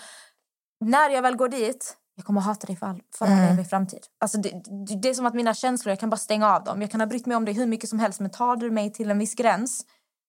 [0.81, 3.71] när jag väl går dit, jag kommer att hata dig för, all, för all evig
[3.71, 4.07] framtid.
[4.21, 6.81] Alltså det, det, det är som att mina känslor, jag kan bara stänga av dem.
[6.81, 8.93] Jag kan ha brytt mig om dig hur mycket som helst, men tar du mig
[8.93, 9.87] till en viss gräns,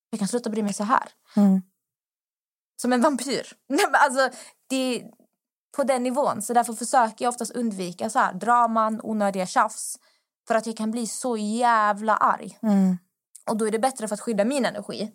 [0.10, 1.10] jag kan sluta bry mig så här.
[2.82, 3.54] Som en vampyr.
[3.94, 4.30] Alltså,
[4.70, 5.04] det
[5.76, 6.42] på den nivån.
[6.42, 10.00] Så därför försöker jag oftast undvika så här, draman, onödiga tjafs.
[10.48, 12.58] För att jag kan bli så jävla arg.
[13.50, 15.12] Och då är det bättre för att skydda min energi.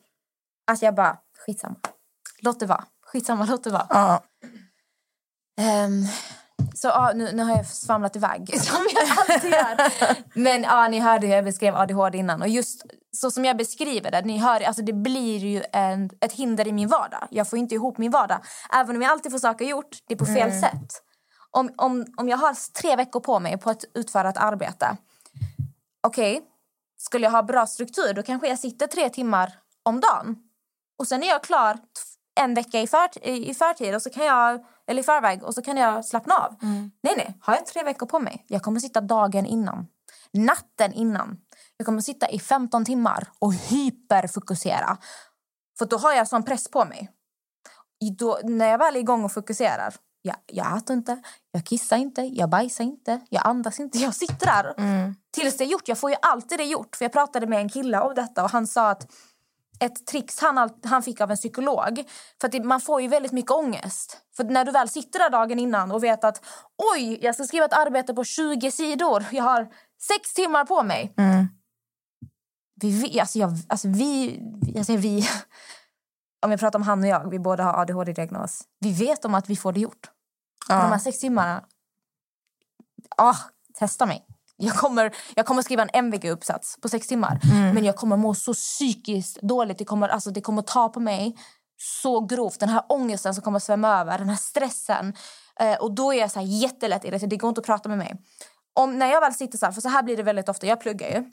[0.67, 1.77] Att jag bara, skitsamma.
[2.43, 2.85] Låt det vara.
[3.07, 3.87] Skitsamma, låt det vara.
[3.91, 4.23] Ja.
[5.61, 6.05] Ehm,
[6.75, 10.17] så ja, nu, nu har jag svamlat iväg, som jag alltid gör.
[10.39, 12.43] Men ja, ni hörde hur jag beskrev ADHD innan.
[12.43, 16.33] Och just så som jag beskriver det, ni hör, alltså det blir ju en, ett
[16.33, 17.29] hinder i min vardag.
[17.31, 18.39] Jag får inte ihop min vardag.
[18.73, 21.03] Även om jag alltid får saker gjort, det är på fel sätt.
[21.51, 24.97] Om, om, om jag har tre veckor på mig på att utföra ett arbete.
[26.07, 26.43] Okej,
[26.99, 30.37] skulle jag ha bra struktur då kanske jag sitter tre timmar om dagen.
[30.99, 31.79] Och sen är jag klar
[32.41, 35.63] en vecka i, för, i förtid och så kan jag, eller i förväg och så
[35.63, 36.57] kan jag slappna av.
[37.03, 37.39] Nej, nej.
[37.41, 39.87] Har jag tre veckor på mig, jag kommer sitta dagen innan.
[40.33, 41.37] Natten innan.
[41.77, 44.99] Jag kommer sitta i 15 timmar och hyperfokusera.
[45.79, 47.11] För då har jag sån press på mig.
[48.19, 51.23] Då, när jag väl är igång och fokuserar, jag, jag äter inte,
[51.53, 53.99] jag kissar inte, jag bajsar inte, jag andas inte.
[53.99, 54.75] Jag sitter där
[55.33, 55.89] tills det är gjort.
[55.89, 56.97] Jag får ju alltid det gjort.
[56.97, 59.13] För Jag pratade med en kille om detta och han sa att
[59.81, 62.05] ett trix han, han fick av en psykolog.
[62.41, 64.19] För det, man får ju väldigt mycket ångest.
[64.37, 66.45] För när du väl sitter där dagen innan och vet att
[66.95, 69.25] oj, jag ska skriva ett arbete på 20 sidor.
[69.31, 69.69] Jag har
[70.01, 71.13] sex timmar på mig.
[72.81, 74.41] Vi, vi, alltså jag, alltså vi,
[74.75, 75.29] jag säger vi.
[76.43, 78.63] Om jag pratar om han och jag, vi båda har ADHD-diagnos.
[78.79, 80.11] Vi vet om att vi får det gjort.
[80.69, 81.65] De här sex timmarna,
[83.17, 83.37] ah,
[83.79, 84.27] testa mig.
[84.61, 87.41] Jag kommer, jag kommer skriva en MVG-uppsats på sex timmar.
[87.75, 89.79] Men jag kommer må så psykiskt dåligt.
[89.79, 91.37] Det kommer, alltså, det kommer ta på mig
[91.81, 92.61] så grovt.
[92.61, 95.15] Den här ångesten som kommer svämma över, den här stressen.
[95.61, 97.31] Eh, och då är jag så här jättelätt irriterad.
[97.31, 98.17] Det går inte att prata med mig.
[98.75, 100.67] Om, när jag väl sitter så här, för så här blir det väldigt ofta.
[100.67, 101.25] Jag pluggar ju.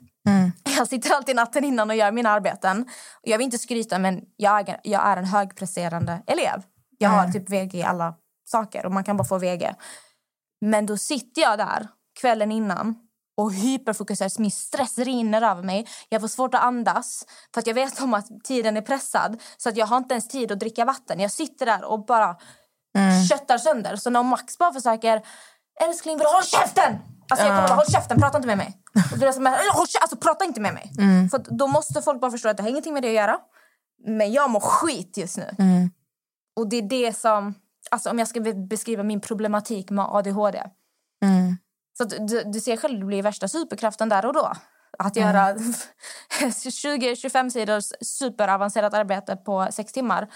[0.77, 2.89] Jag sitter alltid natten innan och gör mina arbeten.
[3.21, 6.63] Jag vill inte skryta, men jag är, jag är en högpresterande elev.
[6.97, 8.13] Jag har typ VG i alla
[8.45, 9.75] saker och man kan bara få VG.
[10.61, 11.87] Men då sitter jag där
[12.21, 12.95] kvällen innan
[13.37, 14.41] och hyperfokuserar.
[14.41, 15.87] Min stress rinner över mig.
[16.09, 19.41] Jag får svårt att andas för att jag vet om att tiden är pressad.
[19.57, 21.19] Så att jag har inte ens tid att dricka vatten.
[21.19, 22.35] Jag sitter där och bara
[23.29, 23.95] köttar sönder.
[23.95, 25.21] Så när Max bara försöker...
[25.87, 26.97] Älskling, vill du hålla käften?
[27.29, 28.77] Alltså jag kommer bara, håll käften, prata inte med mig.
[29.11, 29.47] Och det är som,
[30.01, 30.91] alltså prata inte med mig.
[31.29, 33.37] För att då måste folk bara förstå att det har ingenting med det att göra.
[34.07, 35.55] Men jag mår skit just nu.
[36.55, 37.53] Och det är det som...
[37.91, 40.63] Alltså om jag ska be- beskriva min problematik med ADHD.
[41.97, 44.53] Så du, du ser själv, det blir värsta superkraften där och då.
[44.99, 45.53] Att göra
[46.39, 50.27] 20-25 sidors superavancerat arbete på sex timmar.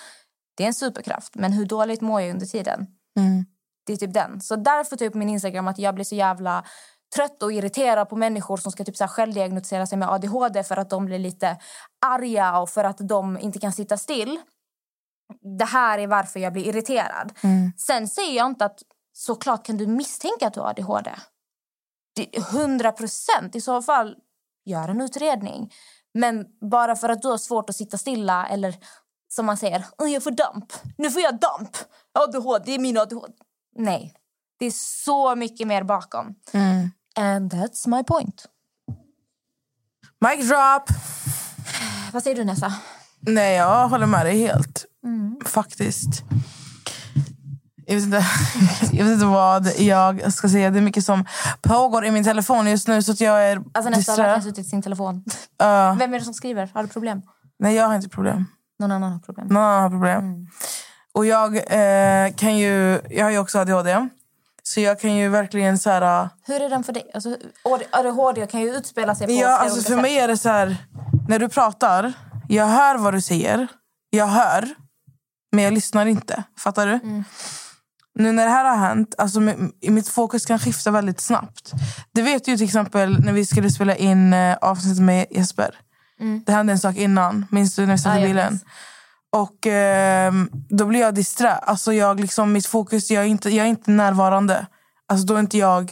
[0.58, 1.36] Det är en superkraft.
[1.36, 2.88] Men hur dåligt mår jag under tiden?
[3.86, 4.42] Det är typ den.
[4.42, 6.64] Så därför typ min Instagram att jag blir så jävla
[7.16, 10.78] trött och irriterad på människor som ska typ så här självdiagnostisera sig med ADHD för
[10.78, 11.58] att de blir lite
[12.06, 14.40] arga och för att de inte kan sitta still.
[15.60, 17.32] Det här är varför jag blir irriterad.
[17.78, 18.80] Sen säger jag inte att
[19.14, 21.12] såklart kan du misstänka att du har ADHD.
[22.14, 23.56] Det är 100 procent.
[23.56, 24.16] I så fall,
[24.66, 25.74] gör en utredning.
[26.14, 28.76] Men bara för att du har svårt att sitta stilla eller
[29.28, 30.74] som man säger, "Åh, jag får damp.
[30.98, 31.78] Nu får jag damp.
[32.20, 33.34] ADHD, det är min ADHD.
[33.76, 34.14] Nej,
[34.60, 34.72] det är
[35.04, 36.36] så mycket mer bakom.
[37.16, 38.46] And that's my point.
[40.20, 40.84] Mic drop!
[42.14, 42.74] Vad säger du Nessa?
[43.20, 44.86] Nej, jag håller med dig helt.
[45.04, 45.40] Mm.
[45.46, 46.24] Faktiskt.
[47.86, 48.26] Jag vet, inte,
[48.92, 50.70] jag vet inte vad jag ska säga.
[50.70, 51.26] Det är mycket som
[51.62, 53.02] pågår i min telefon just nu.
[53.02, 55.24] Så att jag är Alltså Nessa har verkligen suttit i sin telefon.
[55.58, 55.96] Ja.
[56.00, 56.72] Vem är det som skriver?
[56.74, 57.22] Har du problem?
[57.60, 58.46] nej, jag har inte problem.
[58.80, 59.48] Någon annan har problem.
[59.48, 60.18] Någon annan har problem.
[60.18, 60.48] Mm.
[61.14, 63.02] Och jag eh, kan ju...
[63.10, 64.08] Jag har ju också ADHD.
[64.64, 66.30] Så jag kan ju verkligen så här...
[66.48, 67.12] Hur är den för dig?
[67.14, 67.38] Alltså,
[67.92, 70.78] ADHD kan ju utspela sig på Ja, alltså för mig är det så här...
[71.28, 72.14] När du pratar,
[72.48, 73.68] jag hör vad du säger.
[74.10, 74.70] Jag hör.
[75.52, 76.44] men jag lyssnar inte.
[76.58, 77.24] Fattar du?
[78.20, 81.72] Nu när det här har hänt, alltså mi- mitt fokus kan skifta väldigt snabbt.
[82.14, 85.76] Det vet du ju till exempel när vi skulle spela in eh, avsnittet med Jesper.
[86.46, 87.46] Det hände en sak innan.
[87.52, 88.60] Minns du när vi satt i jag bilen?
[89.32, 91.52] Och ehm, då blir jag disträ.
[91.52, 94.68] Alltså jag liksom, mitt fokus, jag är, inte, jag är inte närvarande.
[95.08, 95.92] Alltså då är inte jag...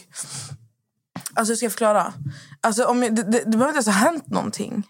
[1.34, 2.12] Alltså hur ska jag förklara?
[2.60, 4.82] Alltså om jag, det, det, det behöver inte ens ha hänt någonting.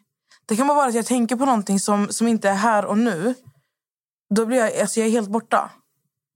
[0.48, 2.98] Det kan bara vara att jag tänker på någonting som, som inte är här och
[2.98, 3.34] nu.
[4.34, 5.70] Då blir jag, alltså jag är helt borta.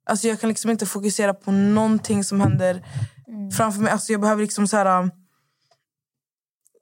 [0.06, 2.86] Alltså jag kan liksom inte fokusera på någonting som händer
[3.56, 3.92] framför mig.
[3.92, 5.00] Alltså jag behöver liksom så här...
[5.00, 5.10] um,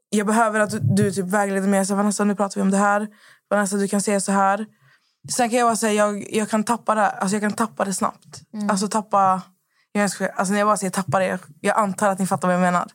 [0.08, 1.86] Jag behöver att du, du typ vägleder mig.
[1.86, 3.08] Så, Vanessa, nu pratar vi om det här.
[3.50, 4.66] Vanessa, du kan säga så här.
[5.32, 7.10] Sen kan jag bara säga, jag, jag kan tappa det.
[7.10, 8.40] Alltså jag kan tappa det snabbt.
[8.70, 9.42] Alltså tappa...
[9.92, 12.48] Jag, ska- alltså när jag bara säger tappa det, jag, jag antar att ni fattar
[12.48, 12.90] vad jag menar.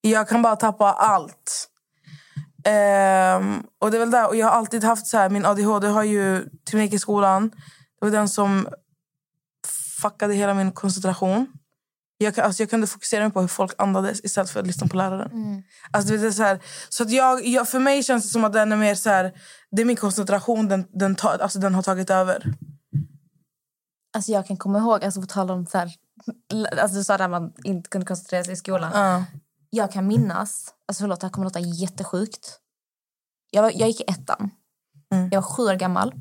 [0.00, 1.68] Jag kan bara tappa allt.
[2.64, 4.28] Ehm, och det är väl där.
[4.28, 7.48] Och jag har alltid haft så här, min ADHD har ju till mig i skolan.
[8.00, 8.68] Det var den som
[10.02, 11.46] fuckade hela min koncentration.
[12.18, 14.96] Jag, alltså jag kunde fokusera mig på hur folk andades istället för att lyssna på
[14.96, 15.62] läraren.
[15.90, 18.30] Alltså du vet, det är så här, så att jag, jag, för mig känns det
[18.30, 19.32] som att den är mer så här,
[19.70, 22.54] det är min koncentration den, den, tar, alltså den har tagit över.
[24.16, 25.90] Alltså jag kan komma ihåg, alltså på tal om så här,
[26.80, 28.90] alltså du sa där man inte kunde koncentrera sig i skolan.
[28.94, 29.24] Ja.
[29.70, 32.58] Jag kan minnas, alltså förlåt det här kommer låta jättesjukt.
[33.50, 34.50] Jag, jag gick i ettan.
[35.12, 35.28] Mm.
[35.32, 36.14] Jag var sju år gammal.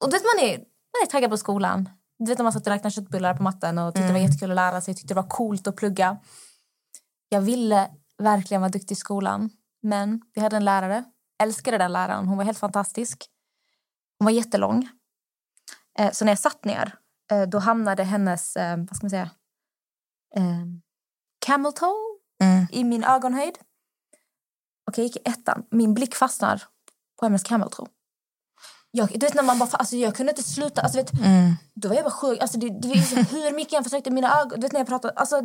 [0.00, 1.88] Och du vet man är, man är taggad på skolan.
[2.18, 4.50] Du vet när man satt och räknade köttbullar på matten och tyckte det var jättekul
[4.50, 6.18] att lära sig, tyckte det var coolt att plugga.
[7.28, 9.50] Jag ville verkligen vara duktig i skolan.
[9.82, 11.04] Men vi hade en lärare,
[11.42, 13.26] älskade den läraren, hon var helt fantastisk.
[14.18, 14.88] Hon var jättelång.
[15.98, 16.94] Eh, Så när jag satt ner,
[17.32, 19.30] eh, då hamnade hennes, eh, vad ska man säga,
[21.46, 22.66] camel toe Mm.
[22.72, 23.58] i min ögonhöjd.
[24.86, 25.66] Och jag gick i ettan.
[25.70, 26.62] Min blick fastnar
[27.18, 27.86] på hennes camel toe.
[28.90, 30.82] Jag, du vet när man bara, alltså jag kunde inte sluta.
[30.82, 31.54] Alltså vet, Mm.
[31.74, 32.38] Då var jag bara sjuk.
[32.40, 32.88] Alltså det, det,
[33.30, 35.42] hur mycket jag försökte, mina ögon, du vet när jag pratade, alltså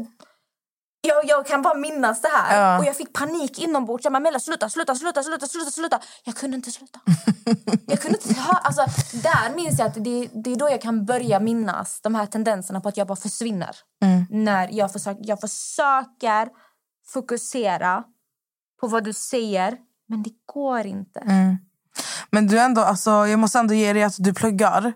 [1.07, 2.61] jag, jag kan bara minnas det här.
[2.61, 2.79] Ja.
[2.79, 4.03] Och jag fick panik inombords.
[4.03, 5.99] Jag bara, Mella sluta, sluta, sluta, sluta, sluta, sluta.
[6.23, 6.99] Jag kunde inte sluta.
[7.87, 8.81] jag kunde inte höra, alltså
[9.17, 12.81] där minns jag att det, det är då jag kan börja minnas de här tendenserna
[12.81, 13.75] på att jag bara försvinner.
[14.29, 16.49] När jag försöker, jag försöker
[17.07, 18.03] fokusera
[18.81, 19.77] på vad du säger,
[20.07, 21.19] men det går inte.
[21.19, 21.57] Mm.
[22.29, 24.93] Men du ändå, alltså, jag måste ändå ge dig att du pluggar.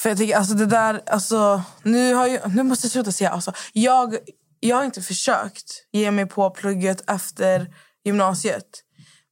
[0.00, 3.30] För jag tycker, alltså det där, alltså, nu, har jag, nu måste jag sluta säga,
[3.30, 4.16] alltså, jag,
[4.60, 8.82] jag har inte försökt ge mig på plugget efter gymnasiet.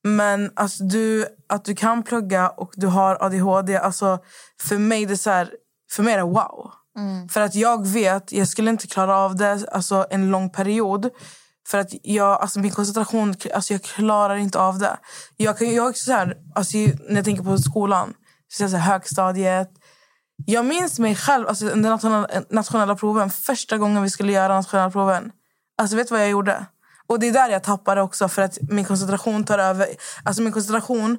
[0.05, 4.19] Men alltså, du, att du kan plugga och du har ADHD, alltså,
[4.61, 5.51] för mig det är här,
[5.93, 6.73] för mig är wow.
[7.31, 11.11] För att jag vet, jag skulle inte klara av det alltså, en lång period.
[11.67, 14.97] För att jag, alltså min koncentration, alltså jag klarar inte av det.
[15.37, 18.15] Jag, kan, jag också så här, alltså när jag tänker på skolan,
[18.53, 19.71] så så här, högstadiet.
[20.47, 24.91] Jag minns mig själv, alltså under nationella, nationella proven, första gången vi skulle göra nationella
[24.91, 25.33] proven.
[25.79, 26.67] Alltså vet du vad jag gjorde?
[27.07, 29.87] Och det är där jag tappade också för att min koncentration tar över.
[30.25, 31.19] Alltså min koncentration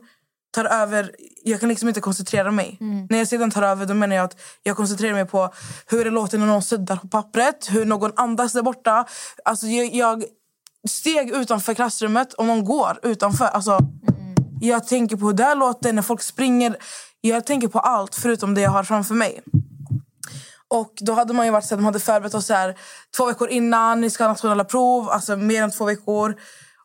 [0.56, 1.12] tar över.
[1.44, 2.78] Jag kan liksom inte koncentrera mig.
[3.10, 5.54] När jag sedan tar över då menar jag att jag koncentrerar mig på
[5.86, 9.06] hur det låter när någon suddar på pappret, hur någon andas där borta.
[9.46, 10.24] Alltså jag, jag
[10.88, 13.46] steg utanför klassrummet och någon går utanför.
[13.46, 13.80] Alltså,
[14.62, 16.76] Jag tänker på hur det låter när folk springer.
[17.22, 19.42] Jag tänker på allt förutom det jag har framför mig.
[20.68, 22.76] Och då hade man ju varit så att de hade förberett oss så här,
[23.18, 26.36] två veckor innan, ni ska ha nationella prov, alltså mer än två veckor.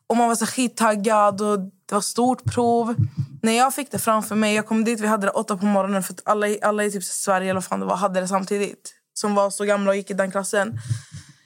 [0.07, 2.95] Och man var så här skittaggad och det var stort prov.
[3.41, 6.03] När jag fick det framför mig, jag kom dit, vi hade det åtta på morgonen
[6.03, 8.93] för att alla, alla i typ Sverige eller fan det var, hade det samtidigt.
[9.13, 10.79] Som var så gamla och gick i den klassen.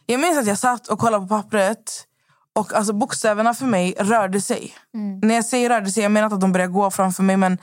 [0.06, 2.08] Jag minns att jag satt och kollade på pappret
[2.54, 4.74] och alltså bokstäverna för mig rörde sig.
[5.22, 7.58] När jag säger rörde sig, jag menar inte att de började gå framför mig men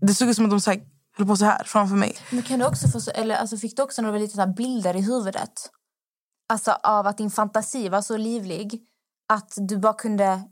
[0.00, 0.80] det såg ut som att de så här,
[1.16, 2.16] höll på så här framför mig.
[2.30, 5.00] Men kan du också få, eller, alltså, fick du också några lite så bilder i
[5.00, 5.70] huvudet?
[6.48, 8.80] Alltså av att din fantasi var så livlig
[9.28, 10.42] att du bara kunde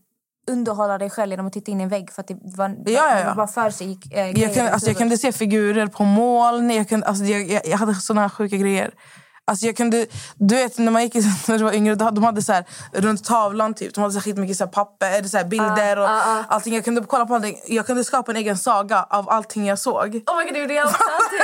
[0.50, 2.92] underhålla dig själv genom att titta in i en vägg för att det var, Ja,
[2.92, 3.35] ja, ja.
[3.35, 6.70] bara för sig gick, grejer Jag, kan, alltså, jag kunde se figurer på moln.
[6.70, 8.90] Jag, kunde, alltså, jag, jag, jag hade såna här sjuka grejer.
[9.49, 11.14] Alltså, jag kunde, du vet, när man gick
[11.49, 14.20] när du var yngre, de de hade så här, runt tavlan typ, de hade så
[14.20, 16.09] skitmycket så här, papper, så här, bilder och
[16.49, 16.74] allting.
[16.74, 17.61] Jag kunde kolla på allting.
[17.66, 20.07] Jag kunde skapa en egen saga av allting jag såg.
[20.26, 21.40] Oh my god, det gjorde jag också alltid.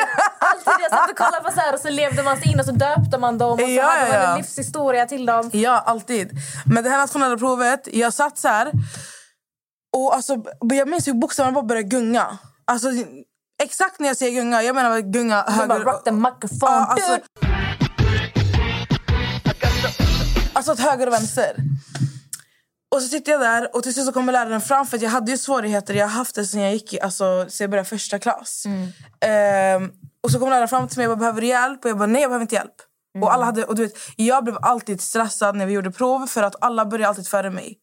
[0.97, 3.19] Satt och kollade på så här och så levde man sig in och så döpte
[3.19, 5.51] man dem och så Ja, hade man ja, en livshistoria till dem.
[5.53, 6.31] Ja, alltid.
[6.67, 8.73] Men det här nationella provet, jag satt så här.
[9.97, 10.37] Och alltså,
[10.73, 12.39] jag minns hur bokstäverna bara började gunga.
[12.65, 12.89] Alltså,
[13.63, 15.85] exakt när jag säger gunga, jag menar gunga Man bara höger.
[15.93, 16.73] rock the microphone.
[16.73, 17.19] Ja, alltså,
[20.53, 21.57] alltså åt höger och vänster.
[22.95, 25.11] Och så sitter jag där och till slut så kommer läraren fram för att jag
[25.11, 25.95] hade ju svårigheter.
[25.95, 28.65] Jag har haft det sen jag gick i, alltså, sen jag började första klass.
[29.21, 29.91] Ehm,
[30.23, 31.85] och så kommer läraren fram till mig och bara, behöver du hjälp?
[31.85, 32.75] Och jag bara, nej jag behöver inte hjälp.
[33.21, 36.43] Och alla hade, och du vet, jag blev alltid stressad när vi gjorde prov för
[36.43, 37.79] att alla började alltid före mig.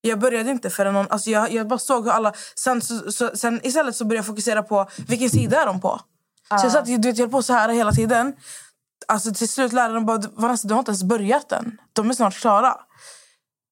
[0.00, 2.32] Jag började inte förrän någon, alltså jag, jag bara såg hur alla...
[2.54, 6.00] Sen, så, så, sen istället så började jag fokusera på vilken sida är de på.
[6.48, 8.32] Så jag satt du vet, jag höll på så här hela tiden.
[9.08, 11.78] Alltså till slut läraren bara, Vanessa du har inte ens börjat än.
[11.92, 12.76] De är snart klara.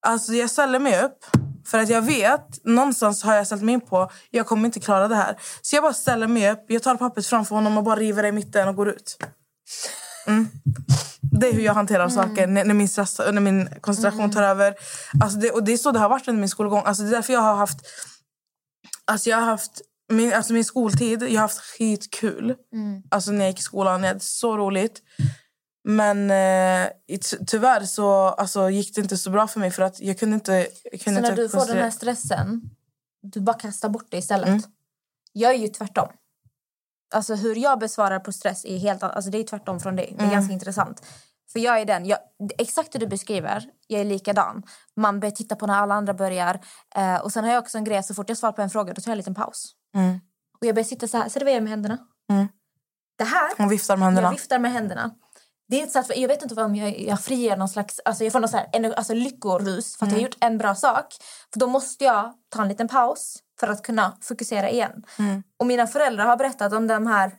[0.07, 1.25] Alltså jag ställer mig upp
[1.67, 5.09] för att jag vet, någonstans har jag ställt mig in på, jag kommer inte klara
[5.09, 5.37] det här.
[5.63, 8.29] Så jag bara ställer mig upp, jag tar pappret framför honom och bara river det
[8.29, 9.17] i mitten och går ut.
[10.27, 10.49] Mm.
[11.21, 14.75] Det är hur jag hanterar saker när, när, min stress, när min koncentration tar över.
[15.23, 16.83] Alltså det, och det är så det har varit under min skolgång.
[16.85, 17.79] Alltså det är därför jag har haft...
[19.05, 19.81] Alltså jag har haft
[20.13, 22.55] min, alltså min skoltid, jag har haft skitkul.
[23.11, 25.03] Alltså när jag gick i skolan, jag hade så roligt.
[25.89, 30.01] Men eh, ty- tyvärr så alltså, gick det inte så bra för mig för att
[30.01, 30.69] jag kunde inte...
[30.93, 32.63] Jag kunde Så när inte du får den här stressen,
[33.23, 34.65] du bara kastar bort det istället.
[35.33, 36.09] Jag är ju tvärtom.
[37.15, 40.15] Alltså hur jag besvarar på stress är helt alltså det är tvärtom från dig.
[40.19, 41.07] Det är ganska intressant.
[41.53, 42.19] För jag är den, jag,
[42.59, 44.63] exakt det du beskriver, jag är likadan.
[44.97, 46.61] Man börjar titta på när alla andra börjar.
[46.95, 48.95] Eh, och sen har jag också en grej, så fort jag svarar på en fråga
[48.95, 49.75] då tar jag en liten paus.
[49.95, 50.21] Mm.
[50.61, 51.99] Och jag börjar sitta så här, servera med händerna.
[52.31, 52.49] Mm.
[53.19, 54.27] Det här Hon viftar med händerna.
[54.27, 55.11] jag viftar med händerna.
[55.69, 58.33] Det är så att, jag vet inte om jag, jag frigör någon slags, alltså jag
[58.33, 61.15] får någon så här, alltså lyckorus för att jag har gjort en bra sak.
[61.53, 65.05] För då måste jag ta en liten paus för att kunna fokusera igen.
[65.59, 67.33] Och mina föräldrar har berättat om de här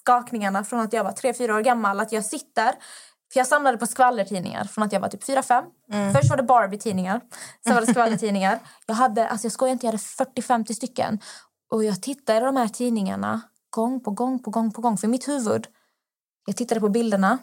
[0.00, 2.00] skakningarna från att jag var tre fyra år gammal.
[2.00, 2.72] Att jag sitter,
[3.32, 5.64] för jag samlade på skvallertidningar från att jag var typ fyra fem
[6.14, 7.20] Först var det Barbie-tidningar,
[7.64, 8.58] sen var det skvallertidningar.
[8.86, 10.02] Jag hade, alltså jag skojar inte, jag hade
[10.36, 11.20] 40-50 stycken.
[11.70, 14.98] Och jag tittade i de här tidningarna gång på gång på gång på gång.
[14.98, 15.66] För mitt huvud,
[16.46, 17.38] jag tittade på bilderna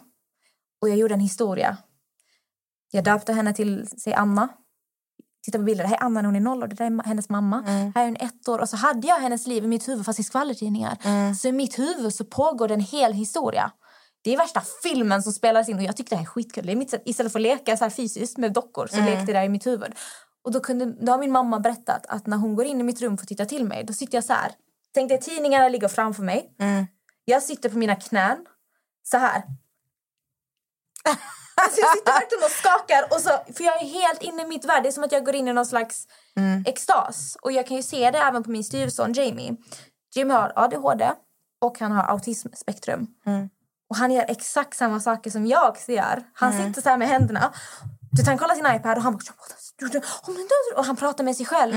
[0.80, 1.76] och jag gjorde en historia.
[2.90, 4.48] Jag döpte henne till, säg Anna.
[5.44, 5.84] Titta på bilder.
[5.84, 7.62] Här är Anna när hon är noll och det där är hennes mamma.
[7.94, 8.58] Här är hon ett år.
[8.58, 10.98] Och så hade jag hennes liv i mitt huvud fast i skvallertidningar.
[11.34, 13.72] Så i mitt huvud så pågår det en hel historia.
[14.22, 16.66] Det är värsta filmen som spelas in och jag tyckte det här är skitkul.
[16.66, 19.24] Det är mitt sätt, istället för att leka så här fysiskt med dockor så lekte
[19.26, 19.94] det där i mitt huvud.
[20.44, 23.00] Och då, kunde, då har min mamma berättat att när hon går in i mitt
[23.00, 24.52] rum för att titta till mig då sitter jag så här.
[24.94, 26.54] Tänk dig tidningarna ligger framför mig.
[27.24, 28.46] Jag sitter på mina knän
[29.02, 29.42] så här.
[31.62, 33.02] Alltså jag sitter verkligen och skakar.
[33.10, 34.82] Och så, för jag är helt inne i mitt värld.
[34.82, 36.06] Det är som att jag går in i någon slags
[36.66, 37.36] extas.
[37.42, 39.56] Och jag kan ju se det även på min styrson Jamie.
[40.14, 41.12] Jamie har ADHD
[41.60, 43.06] och han har autismspektrum.
[43.90, 46.22] Och han gör exakt samma saker som jag gör.
[46.34, 47.52] Han sitter så här med händerna.
[48.12, 49.22] Du han kollar sin iPad och han bara...
[50.76, 51.74] Och han pratar med sig själv.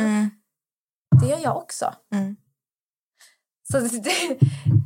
[1.21, 1.93] Det gör jag också.
[3.71, 4.37] Så det,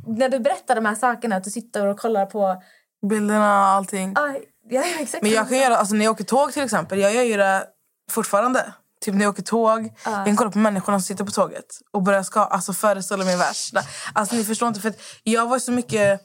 [0.06, 2.62] när du berättar de här sakerna, att du sitter och kollar på...
[3.06, 4.14] Bilderna och allting.
[4.16, 4.34] Ah,
[4.68, 7.22] ja, exakt Men jag kan göra, alltså när jag åker tåg till exempel, jag gör
[7.22, 7.66] ju det
[8.10, 8.72] fortfarande.
[9.00, 12.02] Typ när jag åker tåg, jag kan kolla på människorna som sitter på tåget och
[12.02, 13.80] börja ska, alltså föreställa mig värsta.
[14.12, 16.20] Alltså ni förstår inte, för att jag var så mycket...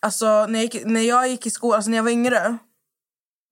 [0.00, 2.58] Alltså när jag gick, när jag gick i skolan, alltså när jag var yngre.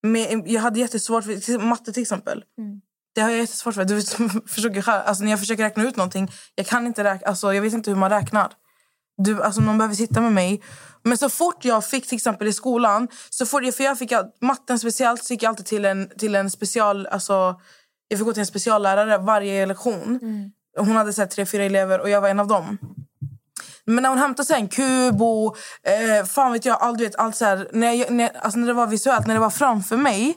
[0.03, 2.45] Med, jag hade jättesvårt för matte till exempel.
[3.14, 3.85] Det har jag jättesvårt för.
[3.85, 4.03] Du
[4.47, 7.62] försöker själv, alltså när jag försöker räkna ut någonting, jag kan inte räkna, alltså jag
[7.62, 8.53] vet inte hur man räknar.
[9.16, 10.62] Du, alltså någon behöver sitta med mig.
[11.03, 14.13] Men så fort jag fick till exempel i skolan, så fort jag, för jag fick
[14.13, 17.61] all- matten speciellt, så gick jag alltid till en, till en special, alltså
[18.09, 20.19] jag fick gå till en speciallärare varje lektion.
[20.79, 22.79] Hon hade så här, tre, fyra elever och jag var en av dem.
[23.85, 27.17] Men när hon hämtade så en kub och eh, fan vet jag, allt, du vet,
[27.17, 29.97] allt så här, när, jag, när, alltså när det var visuellt, när det var framför
[29.97, 30.37] mig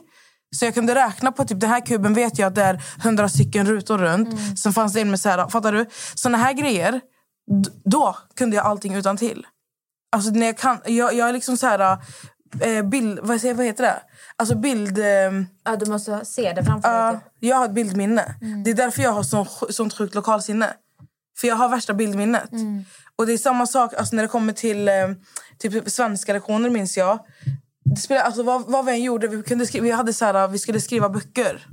[0.56, 3.28] så jag kunde räkna på typ den här kuben vet jag att det är hundra
[3.28, 4.58] stycken rutor runt.
[4.58, 5.86] Sen fanns det en med så här, fattar du?
[6.14, 7.00] Såna här grejer,
[7.84, 9.46] då kunde jag allting utan till.
[10.12, 11.98] Alltså när jag kan, jag, jag är liksom så här
[12.60, 14.02] eh, bild, vad, säger, vad heter det?
[14.36, 14.98] Alltså bild...
[14.98, 15.04] Eh,
[15.64, 17.20] Ja, du måste se det framför dig.
[17.20, 17.32] Typ.
[17.40, 18.34] jag har ett bildminne.
[18.64, 20.74] Det är därför jag har så, sånt sjukt lokalsinne.
[21.38, 22.50] För jag har värsta bildminnet.
[23.16, 24.94] Och det är samma sak alltså, när det kommer till eh,
[25.58, 27.18] typ svenska lektioner minns jag.
[27.84, 30.48] Det spelar, alltså, vad, vad vi än gjorde, vi, kunde skriva, vi, hade så här,
[30.48, 31.66] vi skulle skriva böcker.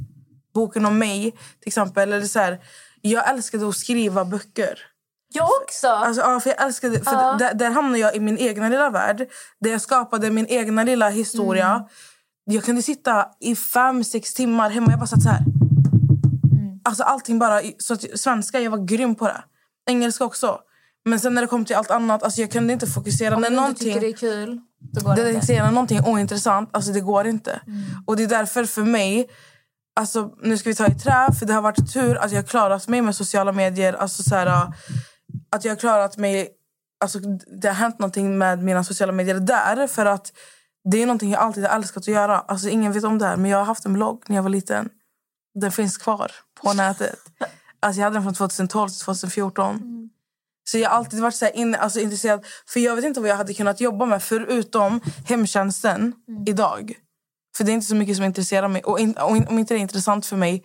[0.53, 2.13] Boken om mig till exempel.
[2.13, 2.59] Eller så här,
[3.01, 4.79] jag älskade att skriva böcker.
[5.33, 5.87] Jag också!
[5.87, 9.27] Alltså, ja, för jag älskade, för där, där hamnade jag i min egna lilla värld.
[9.59, 11.85] Där jag skapade min egna lilla historia.
[12.45, 14.91] Jag kunde sitta i fem, sex timmar hemma.
[14.91, 15.41] Jag bara satt så här.
[16.83, 17.61] Alltså allting bara...
[17.77, 19.43] Så att, svenska, jag var grym på det.
[19.89, 20.59] Engelska också.
[21.05, 23.35] Men sen när det kom till allt annat, alltså jag kunde inte fokusera.
[23.35, 25.53] Om när du inte någonting, tycker det är kul, då går det, det, inte.
[25.53, 27.61] det, när någonting är ointressant, alltså det går inte.
[28.05, 29.29] Och det är därför för mig,
[29.95, 32.47] alltså nu ska vi ta i trä, för det har varit tur att jag har
[32.47, 33.93] klarat mig med sociala medier.
[33.93, 34.73] Alltså så här,
[35.49, 36.49] att jag har klarat mig,
[36.99, 37.19] alltså
[37.61, 39.87] det har hänt någonting med mina sociala medier där.
[39.87, 40.33] För att
[40.91, 42.39] det är någonting jag alltid har älskat att göra.
[42.39, 44.49] Alltså ingen vet om det här, men jag har haft en blogg när jag var
[44.49, 44.89] liten.
[45.59, 46.31] Den finns kvar
[46.61, 47.19] på nätet.
[47.79, 50.09] Alltså jag hade den från 2012 till 2014.
[50.63, 52.45] Så jag har alltid varit så in, alltså intresserad.
[52.67, 56.13] För jag vet inte vad jag hade kunnat jobba med förutom hemtjänsten
[56.47, 56.93] idag.
[57.57, 58.83] För det är inte så mycket som intresserar mig.
[58.83, 60.63] Och, in, och in, om inte det är intressant för mig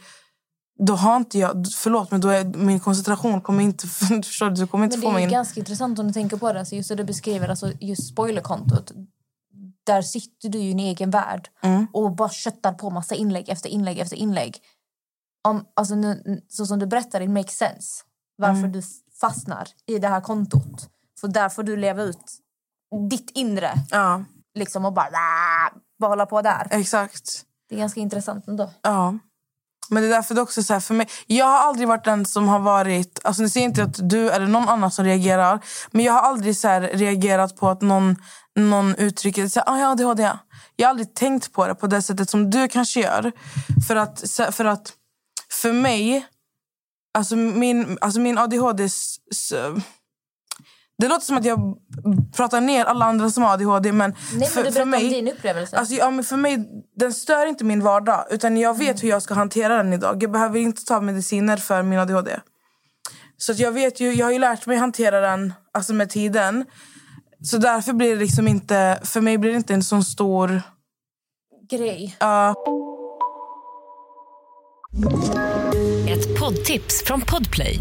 [0.78, 1.66] då har inte jag...
[1.74, 3.86] Förlåt, men då är min koncentration kommer inte...
[4.24, 4.54] Förstår du?
[4.56, 5.32] Du kommer inte Men det få är ju min...
[5.32, 6.58] ganska intressant om du tänker på det.
[6.58, 8.92] Alltså just det du beskriver, alltså just spoilerkontot.
[9.86, 11.86] Där sitter du i en egen värld Mm.
[11.92, 14.58] och bara köttar på massa inlägg efter inlägg efter inlägg.
[15.48, 18.04] Om, alltså nu, så som du berättar, it makes sense.
[18.36, 18.72] Varför Mm.
[18.72, 18.82] du
[19.20, 20.88] fastnar i det här kontot.
[21.20, 22.38] För där får du leva ut
[23.10, 23.70] ditt inre.
[23.90, 25.08] Ja, Liksom och bara,
[25.98, 26.66] bara hålla på där.
[26.70, 27.44] exakt.
[27.68, 28.70] Det är ganska intressant ändå.
[28.82, 29.18] Ja.
[29.90, 31.08] Men det är därför det också så här för mig.
[31.26, 33.20] Jag har aldrig varit den som har varit...
[33.24, 35.60] Alltså nu säger inte att du eller någon annan som reagerar.
[35.90, 38.16] Men jag har aldrig så här reagerat på att någon,
[38.56, 40.30] någon uttrycker så här, ah, jag har ADHD.
[40.76, 43.32] Jag har aldrig tänkt på det på det sättet som du kanske gör.
[43.88, 44.92] För att, för, att,
[45.50, 46.26] för mig...
[47.16, 48.88] Alltså min, alltså min ADHD...
[50.98, 51.76] Det låter som att jag
[52.36, 53.92] pratar ner alla andra som har ADHD.
[53.92, 55.76] Men Nej, för, men du för berättar mig, om din upplevelse.
[55.76, 58.26] Alltså, ja, men för mig, den stör inte min vardag.
[58.30, 60.22] Utan Jag vet hur jag ska hantera den idag.
[60.22, 62.40] Jag behöver inte ta mediciner för min ADHD.
[63.36, 66.64] Så att jag, vet ju, jag har ju lärt mig hantera den alltså med tiden.
[67.42, 69.00] Så därför blir det liksom inte...
[69.04, 70.62] För mig blir det inte en sån stor...
[71.70, 72.16] Grej.
[72.20, 72.54] ja,
[76.08, 77.80] Ett poddtips från Podplay.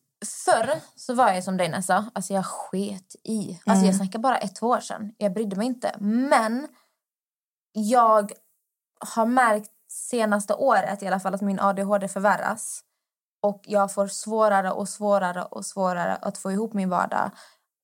[0.25, 2.11] Förr så var jag som dig Nessa.
[2.13, 3.59] Alltså jag sket i.
[3.65, 5.13] Alltså jag snackar bara ett, två år sedan.
[5.17, 5.95] Jag brydde mig inte.
[5.99, 6.67] Men
[7.71, 8.31] jag
[8.99, 12.81] har märkt senaste året i alla fall att min ADHD förvärras.
[13.43, 17.31] Och jag får svårare och svårare och svårare att få ihop min vardag.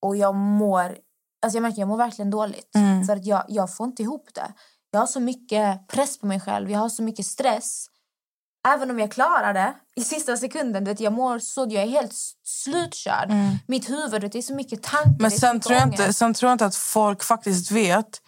[0.02, 0.98] Och jag mår,
[1.42, 2.70] alltså jag märker jag mår verkligen dåligt.
[3.08, 4.54] För att jag, jag får inte ihop det.
[4.92, 6.72] Jag har så mycket press på mig själv.
[6.72, 7.88] Jag har så mycket stress.
[8.74, 12.14] Även om jag klarar det i sista sekunden, vet, jag mår så, jag är helt
[12.44, 13.32] slutkörd.
[13.68, 15.16] Mitt huvud, det är så mycket tankar.
[15.20, 18.22] men sen tror, jag inte, sen tror jag inte att folk faktiskt vet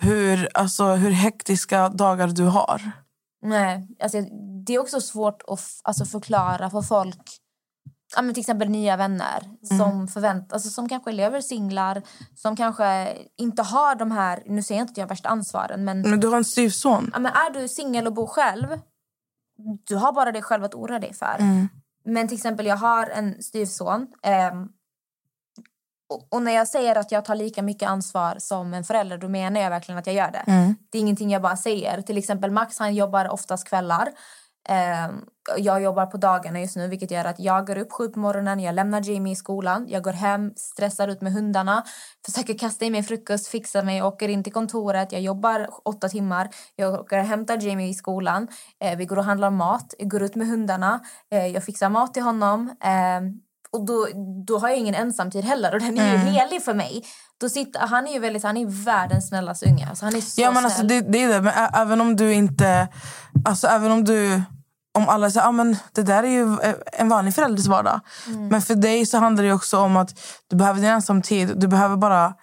[0.00, 2.90] hur, alltså, hur hektiska dagar du har.
[3.42, 4.20] Nej, alltså,
[4.66, 7.40] det är också svårt att alltså, förklara för folk.
[8.16, 12.02] Ja, men till exempel nya vänner som förvänt, alltså, som kanske lever singlar.
[12.34, 15.84] Som kanske inte har de här, nu säger jag inte att jag har värsta ansvaren.
[15.84, 17.10] Men, Men du har en styvson.
[17.12, 18.78] ja, men är du singel och bor själv.
[19.88, 21.36] Du har bara dig själv att oroa dig för.
[22.04, 24.06] Men till exempel jag har en styvson.
[24.22, 24.68] ehm,
[26.08, 29.28] och, och när jag säger att jag tar lika mycket ansvar som en förälder då
[29.28, 30.44] menar jag verkligen att jag gör det.
[30.90, 32.02] Det är ingenting jag bara säger.
[32.02, 34.08] Till exempel Max han jobbar oftast kvällar.
[34.68, 35.20] Ehm,
[35.58, 38.60] jag jobbar på dagarna just nu vilket gör att jag går upp sju på morgonen,
[38.60, 41.84] jag lämnar Jamie i skolan, jag går hem, stressar ut med hundarna,
[42.26, 46.48] försöker kasta i mig frukost, fixa mig, åker in till kontoret, jag jobbar åtta timmar,
[46.76, 48.48] jag åker och hämtar Jamie i skolan,
[48.84, 51.00] eh, vi går och handlar mat, jag går ut med hundarna,
[51.32, 52.76] eh, jag fixar mat till honom.
[52.84, 53.32] ehm,
[53.72, 54.06] och då,
[54.46, 57.04] då har jag ingen ensamtid heller och den är ju helig för mig.
[57.40, 59.86] Då sitter, han är ju väldigt, han är världens snällaste unge.
[59.90, 60.64] Alltså, han är så Ja, men snäll.
[60.64, 61.40] alltså, det, det är det.
[61.40, 62.88] Men även om du inte...
[63.44, 64.42] Alltså, även om du...
[64.94, 68.00] Om alla säger ah, men det där är ju eh, en vanlig förälders vardag.
[68.26, 68.48] Mm.
[68.48, 70.20] Men för dig så handlar det också om att
[70.50, 71.52] du behöver din ensamtid.
[71.56, 72.34] Du behöver bara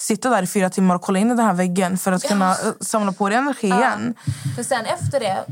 [0.00, 2.50] sitta där i fyra timmar och kolla in i den här väggen för att kunna
[2.50, 4.14] eh, samla på dig energi igen.
[4.56, 5.44] För sen efter det,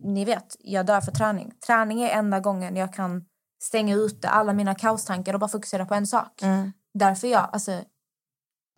[0.00, 1.52] ni vet, jag dör för träning.
[1.66, 3.24] Träning är enda gången jag kan
[3.62, 6.42] stänga ute alla mina kaostankar och bara fokusera på en sak.
[6.94, 7.80] Därför är jag alltså,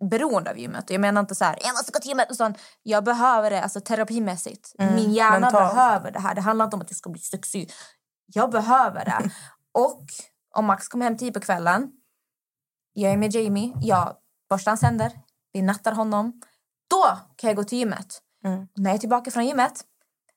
[0.09, 0.89] beroende av gymmet.
[0.89, 2.27] Jag menar inte så här, jag måste gå till gymmet.
[2.31, 4.75] Utan jag behöver det alltså, terapimässigt.
[4.77, 5.75] Min hjärna mentalt.
[5.75, 6.35] behöver det här.
[6.35, 7.71] Det handlar inte om att jag ska bli sexig.
[8.25, 9.31] Jag behöver det.
[9.73, 10.03] och
[10.55, 11.91] om Max kommer hem tio på kvällen,
[12.93, 14.15] jag är med Jamie, jag
[14.49, 15.11] borstar hans händer,
[15.53, 16.41] vi nattar honom.
[16.89, 18.21] Då kan jag gå till gymmet.
[18.75, 19.81] När jag är tillbaka från gymmet,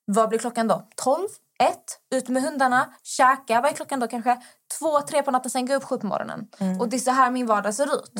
[0.04, 0.88] vad blir klockan då?
[0.96, 1.28] 12?
[1.60, 1.78] 1?
[2.14, 3.60] Ut med hundarna, käka.
[3.60, 4.08] Vad är klockan då?
[4.08, 4.42] Kanske
[4.78, 6.48] 2, 3 på natten, sen gå upp 7 på morgonen.
[6.80, 8.12] Och det är så här min vardag ser ut.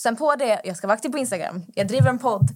[0.00, 1.62] Sen på det, jag ska vara aktiv på Instagram.
[1.74, 2.48] Jag driver en podd.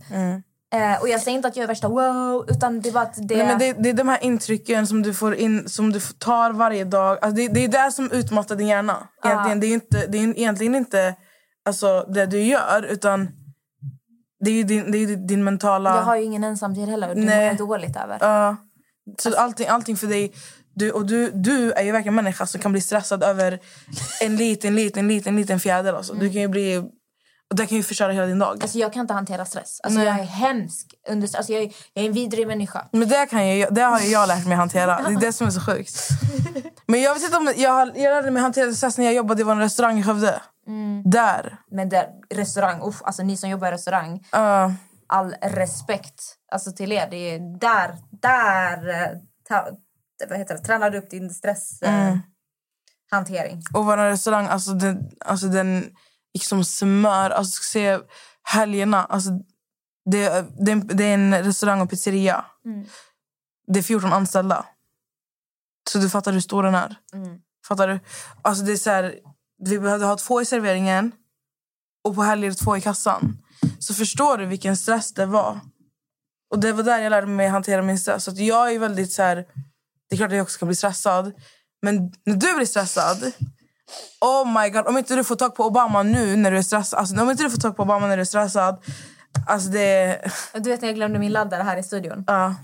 [0.75, 3.37] Eh, och jag säger inte att jag är värsta wow, utan det är bara det...
[3.37, 6.51] Nej, men det, det är de här intrycken som du får in, som du tar
[6.53, 7.19] varje dag.
[7.23, 9.09] Alltså det, det är det som utmattar din hjärna.
[9.25, 9.61] Egentligen.
[9.61, 11.15] Det är, inte, det är egentligen inte
[11.65, 13.29] alltså, det du gör, utan
[14.41, 15.97] det är ju din, det är din mentala...
[15.97, 18.19] Jag har ju ingen ensamtid heller och det mår jag dåligt över.
[18.21, 18.57] Ja.
[19.19, 20.33] så allting, allting för dig...
[20.75, 23.59] Du, och du, du är ju verkligen en människa som kan bli stressad över
[24.23, 25.93] en liten, liten, liten, liten fjäder.
[25.93, 26.15] Alltså.
[26.15, 26.91] Du kan ju bli...
[27.51, 28.63] Och det kan ju förstöra hela din dag.
[28.63, 29.81] Alltså jag kan inte hantera stress.
[29.83, 30.07] Alltså Nej.
[30.09, 30.95] jag är hemsk.
[31.09, 32.89] Under, alltså jag, är, jag är en vidrig människa.
[32.93, 35.03] Men det, kan jag, det har jag lärt mig hantera.
[35.09, 36.09] Det är det som är så sjukt.
[36.87, 39.43] Men jag vet inte om jag, har- jag lärde mig hantera stress när jag jobbade
[39.43, 40.41] i en restaurang i Skövde.
[41.05, 41.57] Där.
[41.71, 44.73] Men där, restaurang, uff, alltså ni som jobbar i restaurang, Uh,
[45.07, 46.23] all respekt
[46.53, 47.09] alltså till er.
[47.11, 49.09] Det är där, där eh,
[49.49, 49.69] ta,
[50.29, 52.17] vad heter det, tränar du upp din stress eh,
[53.11, 53.63] hantering.
[53.75, 55.85] och vår restaurang, alltså den, alltså den
[56.37, 57.31] gick som smör.
[57.31, 57.99] Alltså ska se
[58.43, 59.05] helgerna.
[59.05, 59.31] Alltså,
[60.11, 60.29] det,
[60.67, 62.45] det, det är en restaurang och pizzeria.
[63.67, 64.67] Det är 14 anställda.
[65.91, 66.97] Så du fattar hur stor den är.
[67.69, 68.01] Fattar du?
[68.43, 69.15] Alltså det är så här,
[69.65, 71.13] vi behövde ha två i serveringen
[72.05, 73.39] och på helger två i kassan.
[73.79, 75.61] Så förstår du vilken stress det var.
[76.51, 78.25] Och det var där jag lärde mig hantera min stress.
[78.25, 79.37] Så att jag är väldigt så här,
[80.09, 81.33] det är klart att jag också kan bli stressad.
[81.83, 83.33] Men när du blir stressad,
[84.21, 86.99] oh my god, om inte du får tag på Obama nu när du är stressad,
[86.99, 88.85] alltså om inte du får tag på Obama när du är stressad,
[89.47, 90.21] alltså det,
[90.55, 92.25] Du vet när jag glömde min laddare här i studion.
[92.27, 92.55] ja.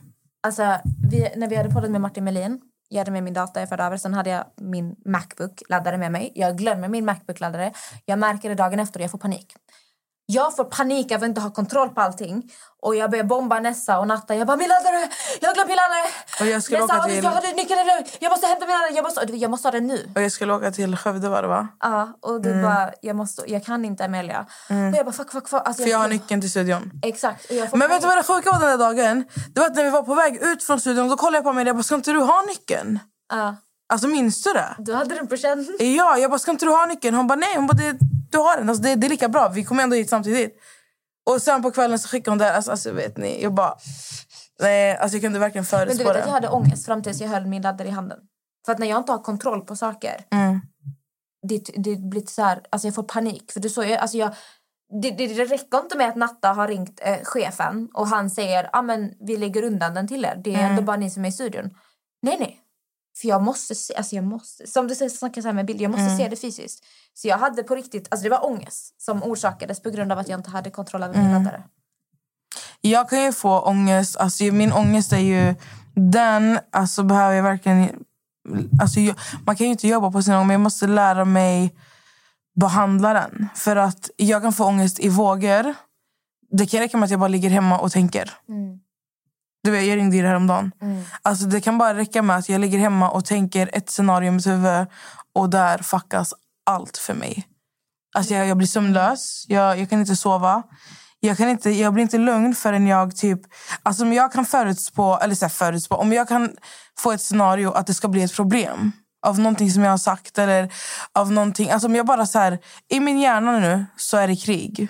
[0.44, 0.78] Alltså,
[1.10, 3.82] vi, när vi hade poddat med Martin Melin, jag hade med min data jag förde
[3.84, 6.32] över, sen hade jag min Macbook-laddare med mig.
[6.34, 7.72] Jag glömmer min Macbook-laddare.
[8.04, 9.54] Jag märker det dagen efter och jag får panik.
[10.32, 12.42] Jag får panik av att inte ha kontroll på allting.
[12.82, 14.34] Och jag börjar bomba Nessa och Natta.
[14.34, 15.08] Jag bara, min laddare!
[15.40, 16.06] Jag har glömt min laddare!
[16.40, 17.78] Och jag skulle Nessa, åka till- jag hade nyckeln!
[18.20, 18.94] Jag måste hämta min laddare!
[18.94, 20.10] Jag måste, jag måste ha den nu.
[20.14, 21.68] Och jag skulle åka till Skövde var det va?
[21.80, 22.62] Ja, och du Mm.
[22.62, 24.46] bara, jag, måste, jag kan inte Amelia.
[24.68, 25.62] Och jag bara, fuck, fuck, fuck.
[25.64, 26.90] Alltså, För jag har nyckeln till studion.
[27.02, 27.50] Exakt.
[27.50, 29.24] Jag Men vet du vad det sjuka var den där dagen?
[29.54, 31.52] Det var att när vi var på väg ut från studion då kollade jag på
[31.52, 32.98] mig och jag bara, ska inte du ha nyckeln?
[33.32, 33.56] Ja,
[33.88, 34.74] Alltså minns du det?
[34.78, 35.76] du hade den på känn.
[35.78, 37.16] Ja, jag bara, ska inte du ha nyckeln?
[37.16, 37.96] Hon bara, nej, hon bara, det,
[38.30, 38.68] du har den.
[38.68, 40.56] Alltså, det, det är lika bra, vi kommer ändå hit samtidigt.
[41.30, 42.54] Och sen på kvällen så skickade hon det.
[42.56, 43.74] Alltså, alltså vet ni, jag bara...
[44.60, 46.30] Nej, alltså jag kunde verkligen Men du förutspå vet att jag det.
[46.32, 48.18] hade ångest fram tills jag höll min laddare i handen.
[48.66, 50.60] För att när jag inte har kontroll på saker, Mm.
[51.48, 53.52] det, det blir så här, alltså jag får panik.
[53.52, 54.34] För du såg alltså jag,
[55.02, 58.70] det, det, det räcker inte med att Natta har ringt eh, chefen och han säger
[58.72, 60.40] ah, men vi lägger undan den till er.
[60.44, 60.70] Det är Mm.
[60.70, 61.70] ändå bara ni som är i studion.
[62.22, 62.58] Nej, nej.
[63.16, 65.80] För jag måste se, alltså jag måste, som du säger, snacka så här med bild,
[65.80, 66.18] jag måste Mm.
[66.18, 66.84] se det fysiskt.
[67.14, 70.28] Så jag hade på riktigt, alltså det var ångest som orsakades på grund av att
[70.28, 71.26] jag inte hade kontroll över Mm.
[71.26, 71.62] min laddare.
[72.80, 74.16] Jag kan ju få ångest.
[74.16, 75.54] Alltså, min ångest är ju...
[75.94, 78.04] Den alltså, behöver jag verkligen...
[78.80, 81.74] Alltså, jag, man kan ju inte jobba på sin ångest, men jag måste lära mig
[82.60, 83.48] behandla den.
[83.54, 85.74] För att jag kan få ångest i vågor.
[86.50, 88.30] Det kan räcka med att jag bara ligger hemma och tänker.
[89.62, 90.72] Du vet, jag ringde ju häromdagen.
[91.22, 94.30] Alltså, det kan bara räcka med att jag ligger hemma och tänker ett scenario i
[94.30, 94.86] mitt huvud
[95.34, 96.34] och där fuckas
[96.66, 97.46] allt för mig.
[98.14, 100.62] Alltså, jag, jag blir sömnlös, jag, jag kan inte sova.
[101.20, 103.40] Jag, kan inte, jag blir inte lugn förrän jag typ...
[103.82, 106.50] Alltså om jag kan förutspå, eller så här, förutspå, om jag kan
[106.98, 108.92] få ett scenario att det ska bli ett problem
[109.26, 110.72] av någonting som jag har sagt eller
[111.12, 111.70] av någonting.
[111.70, 112.58] Alltså om jag bara så här,
[112.88, 114.88] i min hjärna nu så är det krig.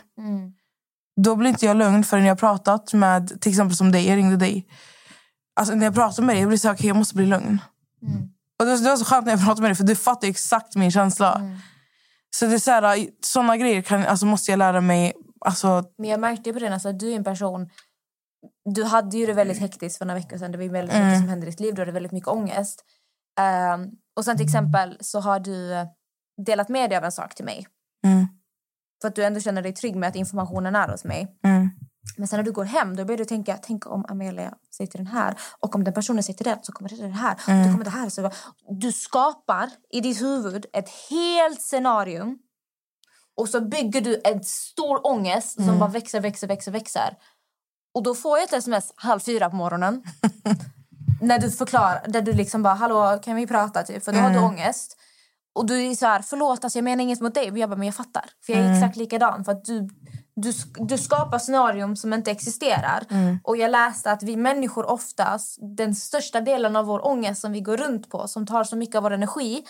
[1.21, 4.37] Då blir inte jag lugn förrän jag pratat med, till exempel som dig, jag ringde
[4.37, 4.67] dig.
[5.61, 7.59] Alltså när jag pratar med dig, jag blir så här, okej jag måste bli lugn.
[8.59, 10.29] Och det, var- det var så skönt när jag pratade med dig för du fattar
[10.29, 11.41] exakt min känsla.
[12.37, 15.13] Så det är så här, såna grejer kan, alltså, måste jag lära mig.
[15.41, 17.69] Alltså, Men jag märkte på det, alltså, att du är en person...
[18.75, 20.53] Du hade ju det väldigt hektiskt för några veckor sedan.
[20.53, 21.75] Det var väldigt mycket som hände i ditt liv.
[21.75, 22.85] Du hade väldigt mycket ångest.
[23.41, 25.87] Ehm, och sen till exempel så har du eh,
[26.47, 27.67] delat med dig av en sak till mig.
[28.07, 28.27] Mm.
[29.03, 31.39] För att du ändå känner dig trygg med att informationen är hos mig.
[31.45, 31.71] mm.
[32.17, 34.99] Men sen när du går hem då börjar du tänka, tänk om Amelia säger till
[34.99, 37.33] den här och om den personen säger till den så kommer det till det här.
[37.33, 38.09] Och då kommer det här.
[38.09, 38.31] Så
[38.81, 42.37] du skapar i ditt huvud ett helt scenario
[43.37, 47.17] och så bygger du en stor ångest som bara växer, växer, växer, växer.
[47.95, 50.03] Och då får jag ett sms halv fyra på morgonen.
[51.21, 54.05] när du förklarar, där du liksom bara, hallå kan vi prata typ?
[54.05, 54.97] För då har du ångest.
[55.55, 57.51] Och du är så här, förlåt alltså jag menar inget mot dig.
[57.51, 58.31] Men jag bara, men jag fattar.
[58.47, 59.45] För jag är exakt likadan.
[59.45, 59.89] För att du,
[60.37, 63.07] du, du skapar scenarium som inte existerar.
[63.45, 67.61] Och jag läste att vi människor oftast, den största delen av vår ångest som vi
[67.61, 69.65] går runt på, som tar så mycket av vår energi,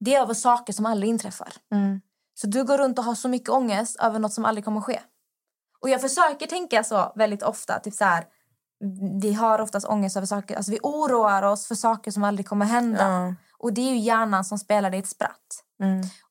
[0.00, 1.52] det är över saker som aldrig inträffar.
[2.34, 5.00] Så du går runt och har så mycket ångest över något som aldrig kommer ske.
[5.80, 7.78] Och jag försöker tänka så väldigt ofta.
[7.78, 8.24] Typ så här,
[9.20, 10.56] vi har oftast ångest över saker.
[10.56, 13.34] Alltså vi oroar oss för saker som aldrig kommer hända.
[13.62, 15.64] Och det är ju hjärnan som spelar dig ett spratt.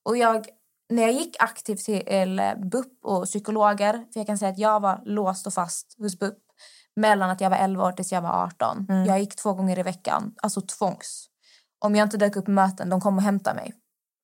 [0.05, 0.47] Och jag,
[0.89, 4.79] när jag gick aktivt till eh, BUP och psykologer, för jag kan säga att jag
[4.79, 6.37] var låst och fast hos BUP
[6.95, 8.85] mellan att jag var 11 år tills jag var 18.
[9.07, 11.27] Jag gick två gånger i veckan, alltså tvångs.
[11.79, 13.73] Om jag inte dök upp i möten, de kom och hämtade mig.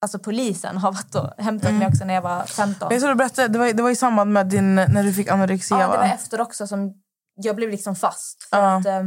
[0.02, 2.88] Alltså polisen har varit och hämtat mig också när jag var 15.
[2.92, 5.28] Jag tror du berättade, det var, det var i samband med din, när du fick
[5.30, 6.14] anorexia Ja, det var va?
[6.14, 6.94] efter också som
[7.36, 8.44] jag blev liksom fast.
[8.50, 8.76] För Ja.
[8.78, 9.04] att, eh,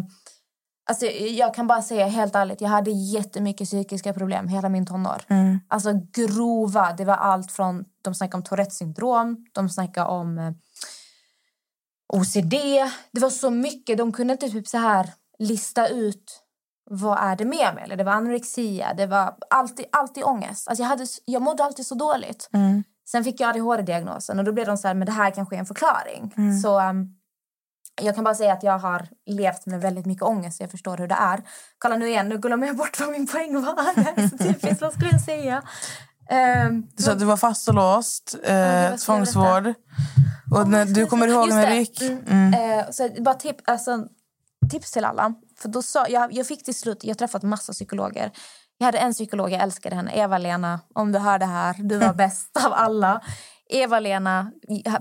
[0.88, 5.22] Alltså, jag kan bara säga helt ärligt, jag hade jättemycket psykiska problem hela min tonår.
[5.28, 5.60] Mm.
[5.68, 6.92] Alltså grova.
[6.92, 10.52] Det var allt från, de snackade om Tourettes syndrom, de snackade om eh,
[12.08, 12.54] OCD.
[13.12, 13.98] Det var så mycket.
[13.98, 16.42] De kunde inte typ så här lista ut
[16.90, 17.84] vad är det med mig.
[17.84, 20.68] Eller det var anorexia, det var alltid, alltid ångest.
[20.68, 22.48] Alltså jag, hade, jag mådde alltid så dåligt.
[22.52, 22.84] Mm.
[23.10, 25.60] Sen fick jag ADHD-diagnosen och då blev de så här, men det här kanske är
[25.60, 26.34] en förklaring.
[26.36, 26.58] Mm.
[26.58, 27.16] Så um,
[28.02, 30.56] jag kan bara säga att jag har levt med väldigt mycket ångest.
[30.56, 31.42] så Jag förstår hur det är.
[31.78, 33.94] Kolla nu igen, nu glömmer jag bort vad min poäng var.
[33.94, 35.62] Det är så typiskt, vad skulle jag säga?
[36.66, 39.74] Um, Du sa att du var fast och låst, eh, tvångsvård.
[40.54, 41.70] Och när, du kommer ihåg det.
[41.70, 42.02] Rick?
[42.02, 42.22] Mm.
[42.28, 42.78] Mm.
[42.78, 44.06] Eh, så bara tip, alltså,
[44.70, 45.34] tips till alla.
[45.58, 48.30] För då sa, jag, jag fick till slut, jag träffat massa psykologer.
[48.78, 50.80] Jag hade en psykolog, jag älskade henne, Eva-Lena.
[50.94, 53.20] Om du hör det här, du var bäst av alla.
[53.68, 54.52] Eva-Lena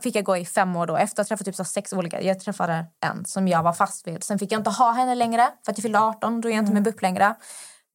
[0.01, 0.97] fick jag gå i fem år då.
[0.97, 2.21] Efter att ha träffat typ så sex olika.
[2.21, 4.23] Jag träffade en som jag var fast vid.
[4.23, 6.41] Sen fick jag inte ha henne längre för att jag fyllde 18.
[6.41, 7.35] Då är jag inte med BUP längre.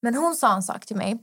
[0.02, 1.18] Men hon sa en sak till mig.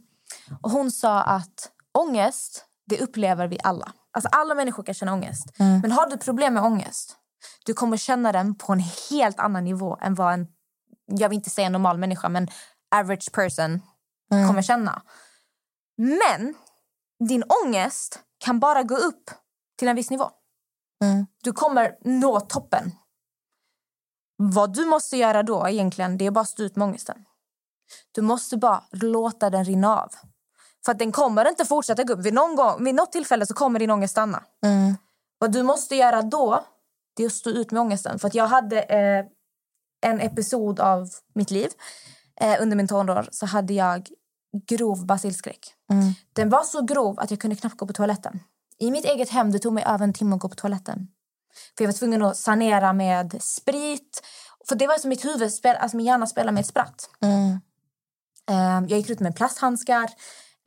[0.61, 3.93] Och hon sa att ångest, det upplever vi alla.
[4.11, 5.45] Alltså alla människor kan känna ångest.
[5.57, 7.15] Men har du problem med ångest,
[7.65, 10.47] du kommer känna den på en helt annan nivå än vad en,
[11.05, 12.47] jag vill inte säga normal människa, men
[12.95, 13.81] average person
[14.29, 15.01] kommer känna.
[15.97, 16.55] Men
[17.29, 19.31] din ångest kan bara gå upp
[19.77, 20.31] till en viss nivå.
[21.03, 21.25] Mm.
[21.43, 22.91] Du kommer nå toppen.
[24.37, 27.25] Vad du måste göra då egentligen, det är bara att stå ut med ångesten.
[28.11, 30.11] Du måste bara låta den rinna av.
[30.85, 32.25] För att den kommer inte fortsätta gå upp.
[32.25, 34.43] Vid, någon gång, vid något tillfälle så kommer din ångest stanna.
[34.65, 34.95] Mm.
[35.39, 36.65] Vad du måste göra då,
[37.15, 38.19] det är att stå ut med ångesten.
[38.19, 39.25] För att jag hade eh,
[40.01, 41.69] en episod av mitt liv.
[42.41, 44.09] Eh, under min tonår så hade jag
[44.65, 45.73] grov basilskräck.
[45.91, 46.13] Mm.
[46.33, 48.39] Den var så grov att jag kunde knappt gå på toaletten.
[48.79, 51.07] I mitt eget hem det tog mig över en timme att gå på toaletten.
[51.77, 54.21] För jag var tvungen att sanera med sprit.
[54.67, 57.09] För det var som mitt huvud, spel, alltså min hjärna spelade med ett spratt.
[57.21, 57.59] Mm.
[58.49, 60.09] Eh, jag gick ut med plasthandskar.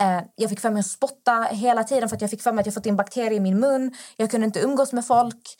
[0.01, 2.61] Eh, jag fick för mig att spotta hela tiden för att jag fick för mig
[2.61, 3.95] att jag fått in bakterier i min mun.
[4.17, 5.57] Jag kunde inte umgås med folk.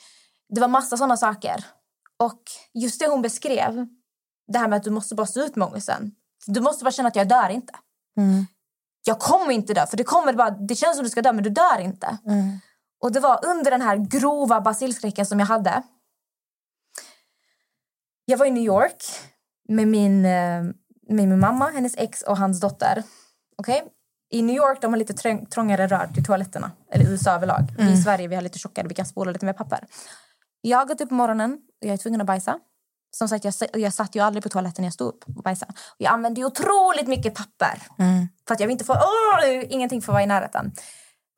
[0.49, 1.65] Det var massa sådana saker.
[2.19, 2.41] Och
[2.73, 3.87] just det hon beskrev,
[4.47, 6.11] det här med att du måste bara stå ut med ångesten.
[6.45, 7.73] Du måste bara känna att jag dör inte.
[8.17, 8.45] Mm.
[9.03, 11.43] Jag kommer inte dö, för det, kommer bara, det känns som du ska dö men
[11.43, 12.17] du dör inte.
[12.25, 12.59] Mm.
[13.01, 15.83] Och det var under den här grova basilskräcken som jag hade.
[18.25, 19.03] Jag var i New York
[19.69, 20.63] med min, eh,
[21.09, 23.03] med min mamma, hennes ex och hans dotter.
[23.57, 23.83] Okej?
[24.31, 26.71] I New York de har lite träng, trångare rör till toaletterna.
[26.91, 27.73] Eller USA överlag.
[27.77, 29.87] Vi i Sverige vi har lite tjockare, vi kan spola lite mer papper.
[30.61, 32.59] Jag har gått upp på morgonen och jag är tvungen att bajsa.
[33.11, 35.71] Som sagt, jag, jag satt ju aldrig på toaletten när jag stod upp och bajsade.
[35.71, 37.81] Och jag använde otroligt mycket papper.
[37.99, 38.27] Mm.
[38.47, 38.93] För att jag vill inte få...
[38.93, 40.71] Åh, ingenting får vara i närheten.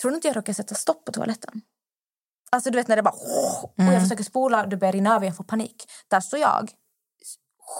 [0.02, 1.62] Tror du inte jag råkar sätta stopp på toaletten?
[2.52, 3.16] Alltså du vet när det bara...
[3.88, 5.84] Och jag försöker spola, det börjar rinna över, jag får panik.
[6.08, 6.72] Där står jag,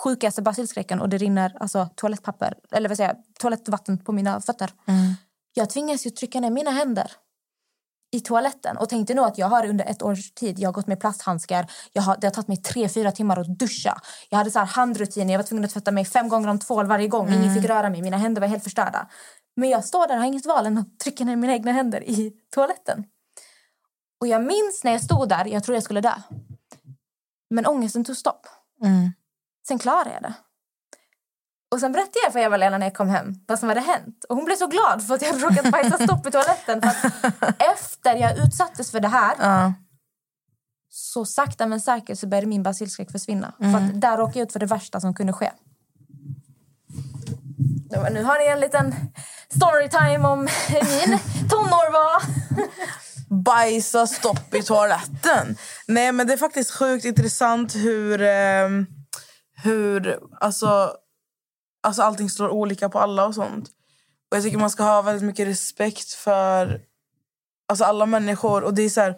[0.04, 4.72] sjukaste basilskräcken och det rinner alltså, toalettpapper, eller vad säger jag, toalettvatten på mina fötter.
[4.88, 5.14] Mm.
[5.54, 7.12] Jag tvingas ju trycka ner mina händer
[8.14, 10.88] i toaletten och tänkte nog att jag har under ett års tid jag har gått
[10.88, 11.72] med plasthandskar.
[11.94, 14.02] Jag har, det har tagit mig tre, fyra timmar att duscha.
[14.30, 15.34] Jag hade så här handrutiner.
[15.34, 17.34] Jag var tvungen att tvätta mig fem gånger om tvål varje gång.
[17.34, 18.02] Ingen fick röra mig.
[18.02, 19.10] Mina händer var helt förstörda.
[19.56, 22.10] Men jag står där och har inget val än att trycka ner mina egna händer
[22.10, 23.04] i toaletten.
[24.22, 26.14] Och jag minns när jag stod där, jag trodde jag skulle dö.
[27.50, 28.48] Men ångesten tog stopp.
[28.84, 29.12] Mm.
[29.68, 30.34] Sen klarade jag det.
[31.74, 34.26] Och sen berättade jag för Eva-Lena när jag kom hem vad som hade hänt.
[34.30, 36.82] Och hon blev så glad för att jag hade råkat bajsa stopp i toaletten.
[36.82, 37.12] För
[37.74, 39.74] efter jag utsattes för det här Ja.
[40.90, 43.54] så sakta men säkert så började min basilskräck försvinna.
[43.58, 45.52] För att där råkade jag ut för det värsta som kunde ske.
[48.12, 48.96] Nu har ni en liten
[49.50, 51.20] storytime om min
[51.50, 52.24] tonår var.
[53.44, 55.58] Bajsa stopp i toaletten.
[55.88, 58.86] Nej men det är faktiskt sjukt intressant hur, ehm,
[59.64, 60.94] hur alltså,
[61.84, 63.70] alltså allting slår olika på alla och sånt.
[64.32, 66.82] Och jag tycker man ska ha väldigt mycket respekt för
[67.68, 68.64] alltså alla människor.
[68.64, 69.16] Och det är så här,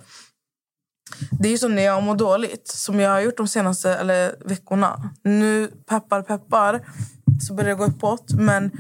[1.32, 4.36] det är ju som när jag mår dåligt, som jag har gjort de senaste eller,
[4.46, 5.10] veckorna.
[5.24, 6.88] Nu, peppar peppar,
[7.48, 8.34] så börjar det gå uppåt.
[8.34, 8.72] Men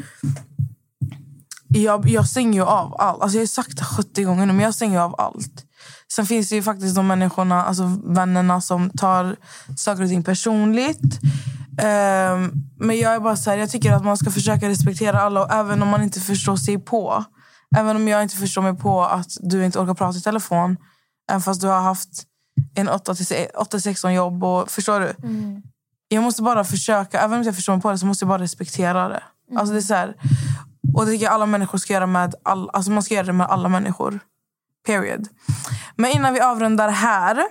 [1.67, 3.21] jag, jag stänger ju av allt.
[3.21, 5.65] Alltså jag har sagt det 70 gånger nu, men jag stänger av allt.
[6.11, 9.35] Sen finns det ju faktiskt de människorna, alltså vännerna som tar
[9.77, 11.19] saker och ting personligt.
[11.81, 15.43] Ehm, men jag är bara så här, jag tycker att man ska försöka respektera alla,
[15.43, 17.25] och även om man inte förstår sig på.
[17.77, 20.77] Även om jag inte förstår mig på att du inte orkar prata i telefon.
[21.29, 22.09] Även fast du har haft
[22.75, 24.43] en 8-16 jobb.
[24.43, 25.13] Och, förstår du?
[26.07, 28.41] Jag måste bara försöka, även om jag förstår mig på det så måste jag bara
[28.41, 29.23] respektera det.
[29.55, 30.15] Alltså det är så här,
[30.93, 33.33] och det tycker jag alla människor ska göra med all, alltså man ska göra det
[33.33, 34.19] med alla människor.
[34.85, 35.27] Period.
[35.95, 37.43] Men innan vi avrundar här.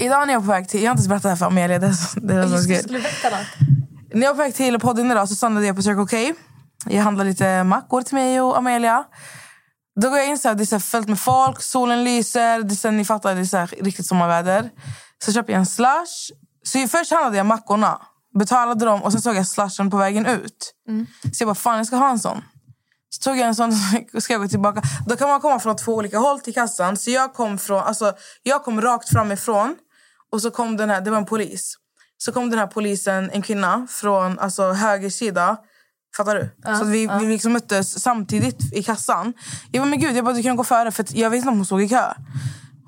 [0.00, 1.46] Idag när jag är på väg till, jag har inte ens berättat det här för
[1.46, 1.78] Amelia.
[1.78, 3.46] Det är, det är Just det, skulle berätta något?
[4.14, 6.40] När jag var på väg till podden idag så stannade jag på Circle K.
[6.86, 9.04] Jag handlade lite mackor till mig och Amelia.
[10.00, 12.62] Då går jag in så här, det är så här fullt med folk, solen lyser,
[12.62, 14.70] det är så här, ni fattar, det är så här, riktigt sommarväder.
[15.24, 16.32] Så köper jag en slush.
[16.64, 18.00] Så först handlade jag mackorna,
[18.38, 20.74] betalade dem och sen såg jag slushen på vägen ut.
[21.32, 22.42] Så jag bara, fan jag ska ha en sån.
[23.10, 23.72] Så tog jag en sån
[24.14, 24.82] och ska jag gå tillbaka.
[25.06, 26.96] Då kan man komma från två olika håll till kassan.
[26.96, 29.76] Så jag kom, från, alltså, jag kom rakt framifrån
[30.32, 31.76] och så kom den här, det var en polis.
[32.18, 35.56] Så kom den här polisen, en kvinna, från alltså, höger sida.
[36.16, 36.50] Fattar du?
[36.64, 39.32] så att vi, vi liksom möttes samtidigt i kassan.
[39.72, 41.48] Jag bara, men gud, jag bara, du kan gå före för att jag vet inte
[41.48, 42.12] om hon stod i kö.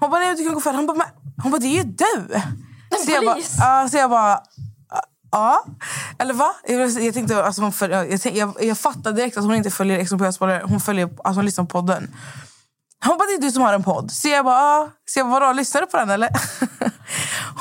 [0.00, 0.76] Hon bara, nej du kan gå före.
[0.76, 1.06] Hon bara, men,
[1.42, 2.40] hon bara det är ju du!
[3.04, 3.56] Så jag bara, polis?
[3.58, 4.42] ja, så jag bara,
[5.30, 5.64] ja.
[6.18, 6.54] Eller va?
[6.66, 9.70] Jag, jag tänkte, alltså, hon följer, jag, tänkte, jag, jag fattade direkt att hon inte
[9.70, 10.60] följer Exxon.
[10.64, 12.16] Hon följer, alltså hon lyssnar på podden.
[13.04, 14.10] Hon bara, det är du som har en podd.
[14.12, 14.90] Så jag bara, ja.
[15.06, 16.30] Så jag bara, vadå, lyssnar du på den eller?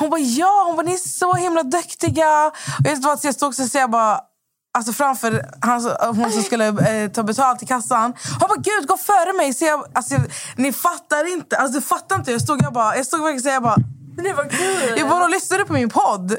[0.00, 0.64] Hon bara, ja.
[0.66, 2.46] Hon bara, ni är så himla duktiga.
[2.78, 4.20] Och jag, jag stod så jag bara,
[4.78, 5.82] alltså framför han,
[6.16, 8.14] hon som skulle eh, ta betalt i kassan.
[8.40, 9.54] Hon bara, gud gå före mig.
[9.54, 10.22] Så jag, alltså, jag,
[10.56, 11.56] ni fattar inte.
[11.56, 12.32] Alltså, du fattar inte.
[12.32, 13.76] Jag stod, jag bara, jag stod verkligen så jag bara,
[14.24, 14.98] Det var kul!
[14.98, 16.36] jag bara, lyssnar du på min podd?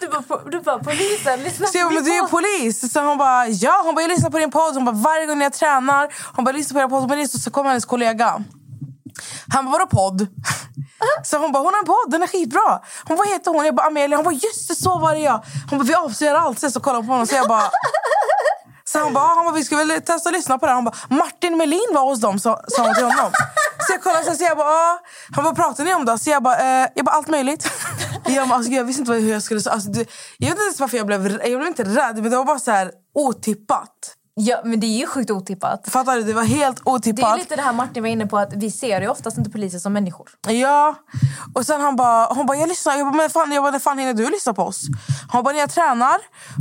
[0.00, 2.92] Du bara, du bara polisen, lyssna Så jag bara, men du är polis.
[2.92, 3.82] Så hon bara, ja.
[3.84, 4.74] Hon bara, jag lyssnar på din podd.
[4.74, 6.08] Hon bara, varje gång jag tränar.
[6.34, 7.00] Hon bara, lyssnar på din podd.
[7.00, 8.44] Hon bara, så, så kommer hennes kollega.
[9.52, 10.26] Han bara, vadå podd?
[11.24, 12.80] Så hon bara, hon har en podd, den är skitbra.
[13.04, 13.64] Hon bara, vad heter hon?
[13.64, 14.16] Jag bara, Amelia.
[14.16, 15.44] Hon bara, just det, så var det jag!
[15.70, 16.58] Hon bara, vi avslöjar allt.
[16.58, 17.26] Sen så kollar hon på honom.
[17.26, 17.70] Så jag bara,
[18.84, 20.72] så han bara, han bara, vi ska väl testa att lyssna på det.
[20.72, 23.32] Han bara, Martin Melin var hos dem, sa sa hon till honom.
[23.86, 24.98] Så jag kollade så, jag bara, Åh.
[25.34, 26.18] han bara, pratar ni om det?
[26.18, 27.70] Så jag bara, eh, jag bara allt möjligt.
[28.30, 29.72] Jag, bara, alltså, jag visste inte hur jag skulle säga.
[29.74, 30.06] Alltså, det,
[30.38, 32.58] jag vet inte ens varför jag blev Jag blev inte rädd, men det var bara
[32.58, 34.14] så här otippat.
[34.40, 35.88] Ja, men det är ju sjukt otippat.
[35.88, 36.22] Fattar du?
[36.22, 37.38] Det var helt Det är otippat.
[37.38, 39.92] lite det här Martin var inne på, att vi ser ju oftast inte poliser som
[39.92, 40.30] människor.
[40.48, 40.94] Ja.
[41.54, 42.96] Och sen han bara, hon bara, jag lyssnar.
[42.96, 44.82] Jag bara, men fan, jag bara, när fan hinner du lyssna på oss?
[45.32, 46.16] Hon bara, när jag tränar.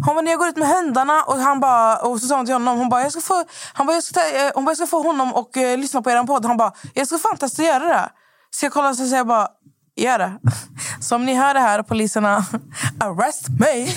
[0.05, 1.23] Hon bara, när jag går ut med hundarna.
[1.23, 3.88] Och han bara, och så sa hon till honom, hon bara, jag ska få, han
[3.88, 6.11] bara, jag ska, ta, eh, hon bara, jag ska få honom och eh, lyssna på
[6.11, 6.45] er podd.
[6.45, 8.09] Han bara, jag ska fan testa att göra det.
[8.51, 9.47] Så jag kollade och så säger jag bara,
[9.95, 10.32] gör det.
[11.01, 12.45] Så om ni hör det här, poliserna,
[12.99, 13.88] arrest me.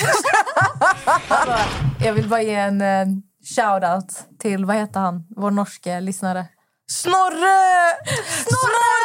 [2.04, 3.06] Jag vill bara ge en eh,
[3.44, 6.46] shout-out till, vad heter han, vår norske lyssnare.
[6.90, 7.92] Snorre!
[8.26, 9.00] Snorre!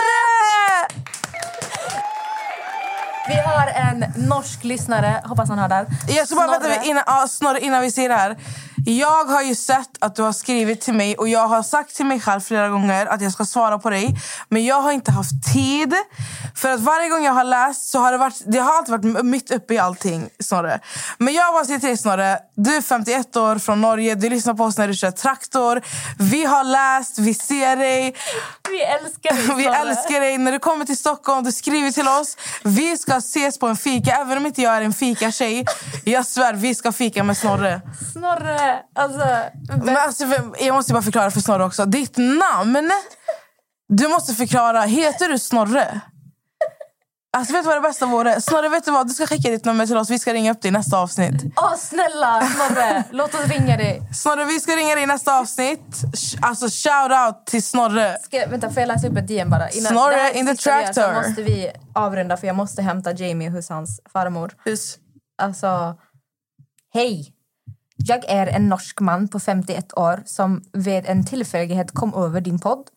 [3.28, 5.86] Vi har en norsk lyssnare, hoppas han hör där.
[6.08, 6.70] Jag ska bara Snorre.
[6.70, 8.38] vänta innan, ja, Snorre, innan vi ser det här.
[8.88, 12.06] Jag har ju sett att du har skrivit till mig och jag har sagt till
[12.06, 14.16] mig själv flera gånger att jag ska svara på dig.
[14.50, 15.94] Men jag har inte haft tid.
[16.56, 19.26] För att varje gång jag har läst så har det varit, det har alltid varit
[19.26, 20.80] mitt uppe i allting, Snorre.
[21.18, 24.54] Men jag bara säger till dig Snorre, du är 51 år från Norge, du lyssnar
[24.54, 25.82] på oss när du kör traktor.
[26.20, 28.16] Vi har läst, vi ser dig.
[28.70, 29.78] Vi älskar dig, Vi Snorre.
[29.78, 30.38] älskar dig.
[30.38, 32.38] När du kommer till Stockholm, du skriver till oss.
[32.64, 34.12] Vi ska ses på en fika.
[34.16, 35.66] Även om inte jag är en fika-tjej.
[36.04, 37.82] Jag svär, vi ska fika med Snorre.
[38.14, 39.28] Snorre, alltså...
[39.84, 40.26] Men alltså,
[40.60, 41.86] jag måste bara förklara för Snorre också.
[41.86, 42.92] Ditt namn.
[43.90, 44.82] Du måste förklara.
[44.82, 46.02] Heter du Snorre?
[47.38, 48.42] Alltså vet du vad det bästa vore?
[48.42, 49.08] Snorre, vet du vad?
[49.08, 50.10] Du ska skicka ditt nummer till oss.
[50.10, 51.44] Vi ska ringa upp dig i nästa avsnitt.
[51.58, 54.02] Åh, snälla Snorre, låt oss ringa dig.
[54.14, 55.96] Snorre, vi ska ringa dig i nästa avsnitt.
[56.42, 58.18] Alltså shout out till Snorre.
[58.22, 59.70] Ska, vänta, får jag läsa upp ett DM bara?
[59.70, 61.28] Snorre det här in the sista vi gör så tractor.
[61.28, 64.54] måste vi avrunda för jag måste hämta Jamie hos hans farmor.
[65.42, 65.96] Alltså,
[66.94, 67.35] hej.
[68.08, 72.60] Jag är en norsk man på 51 år som vid en tillfällighet kom över din
[72.60, 72.90] podd.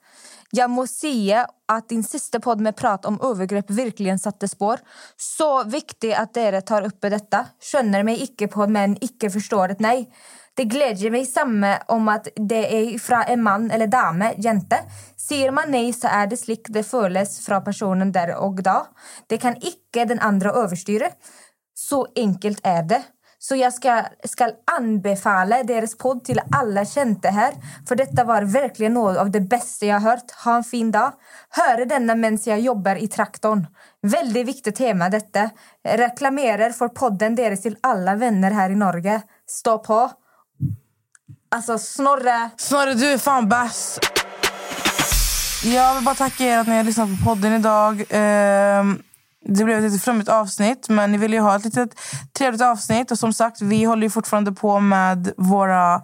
[0.51, 4.79] Jag måste säga att din sista podd med prat om övergrepp verkligen satte spår.
[5.17, 7.47] Så viktigt att dere tar upp detta.
[7.73, 10.11] Skönner mig icke på men icke förstår ett nej.
[10.55, 14.79] Det glädjer mig samma om att det är från en man eller dame, jente.
[15.17, 18.87] Säger man nej så är det slik det föles från personen där och då.
[19.27, 21.07] Det kan icke den andra överstyra.
[21.75, 23.03] Så enkelt är det.
[23.41, 27.55] Så jag ska, ska anbefala deras podd till alla kända här.
[27.89, 30.31] För detta var verkligen något av det bästa jag hört.
[30.45, 31.13] Ha en fin dag.
[31.51, 33.67] Höra denna medan jag jobbar i traktorn.
[34.03, 35.51] Väldigt viktigt tema detta.
[35.89, 39.23] Reklamerar för podden deras till alla vänner här i Norge.
[39.47, 40.11] Stå på.
[41.51, 42.51] Alltså Snorre.
[42.57, 44.01] Snorre, du är fan bäst.
[45.65, 48.01] Jag vill bara tacka er att ni har lyssnat på podden idag.
[48.01, 49.08] Uh...
[49.45, 51.91] Det blev ett lite flummigt avsnitt, men ni ville ju ha ett litet
[52.39, 53.11] trevligt avsnitt.
[53.11, 56.03] Och som sagt, vi håller ju fortfarande på med våra...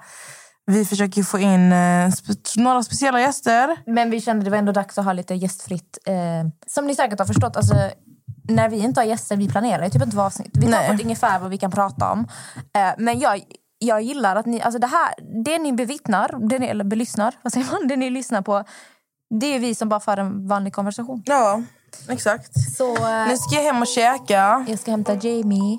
[0.66, 3.76] Vi försöker få in eh, spe- några speciella gäster.
[3.86, 5.98] Men vi kände det var ändå dags att ha lite gästfritt.
[6.06, 6.14] Eh,
[6.66, 7.74] som ni säkert har förstått, alltså,
[8.48, 10.50] när vi inte har gäster, vi planerar ju typ inte vad avsnitt.
[10.54, 12.20] Vi tar på ungefär vad vi kan prata om.
[12.76, 13.40] Eh, men jag,
[13.78, 15.14] jag gillar att ni, alltså det här,
[15.44, 17.88] det ni bevittnar, det ni, eller belyssnar, vad säger man?
[17.88, 18.64] Det ni lyssnar på,
[19.40, 21.22] det är vi som bara för en vanlig konversation.
[21.26, 21.62] Ja,
[22.08, 22.50] exakt.
[22.76, 24.64] Så eh, Nu ska jag hem och käka.
[24.68, 25.78] jag ska hämta Jamie.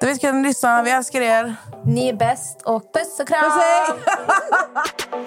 [0.00, 0.82] Du vet, kan ni lyssna.
[0.82, 1.56] Vi älskar er.
[1.84, 3.42] Ni är bäst och puss och kram!
[3.42, 3.86] Puss, hej!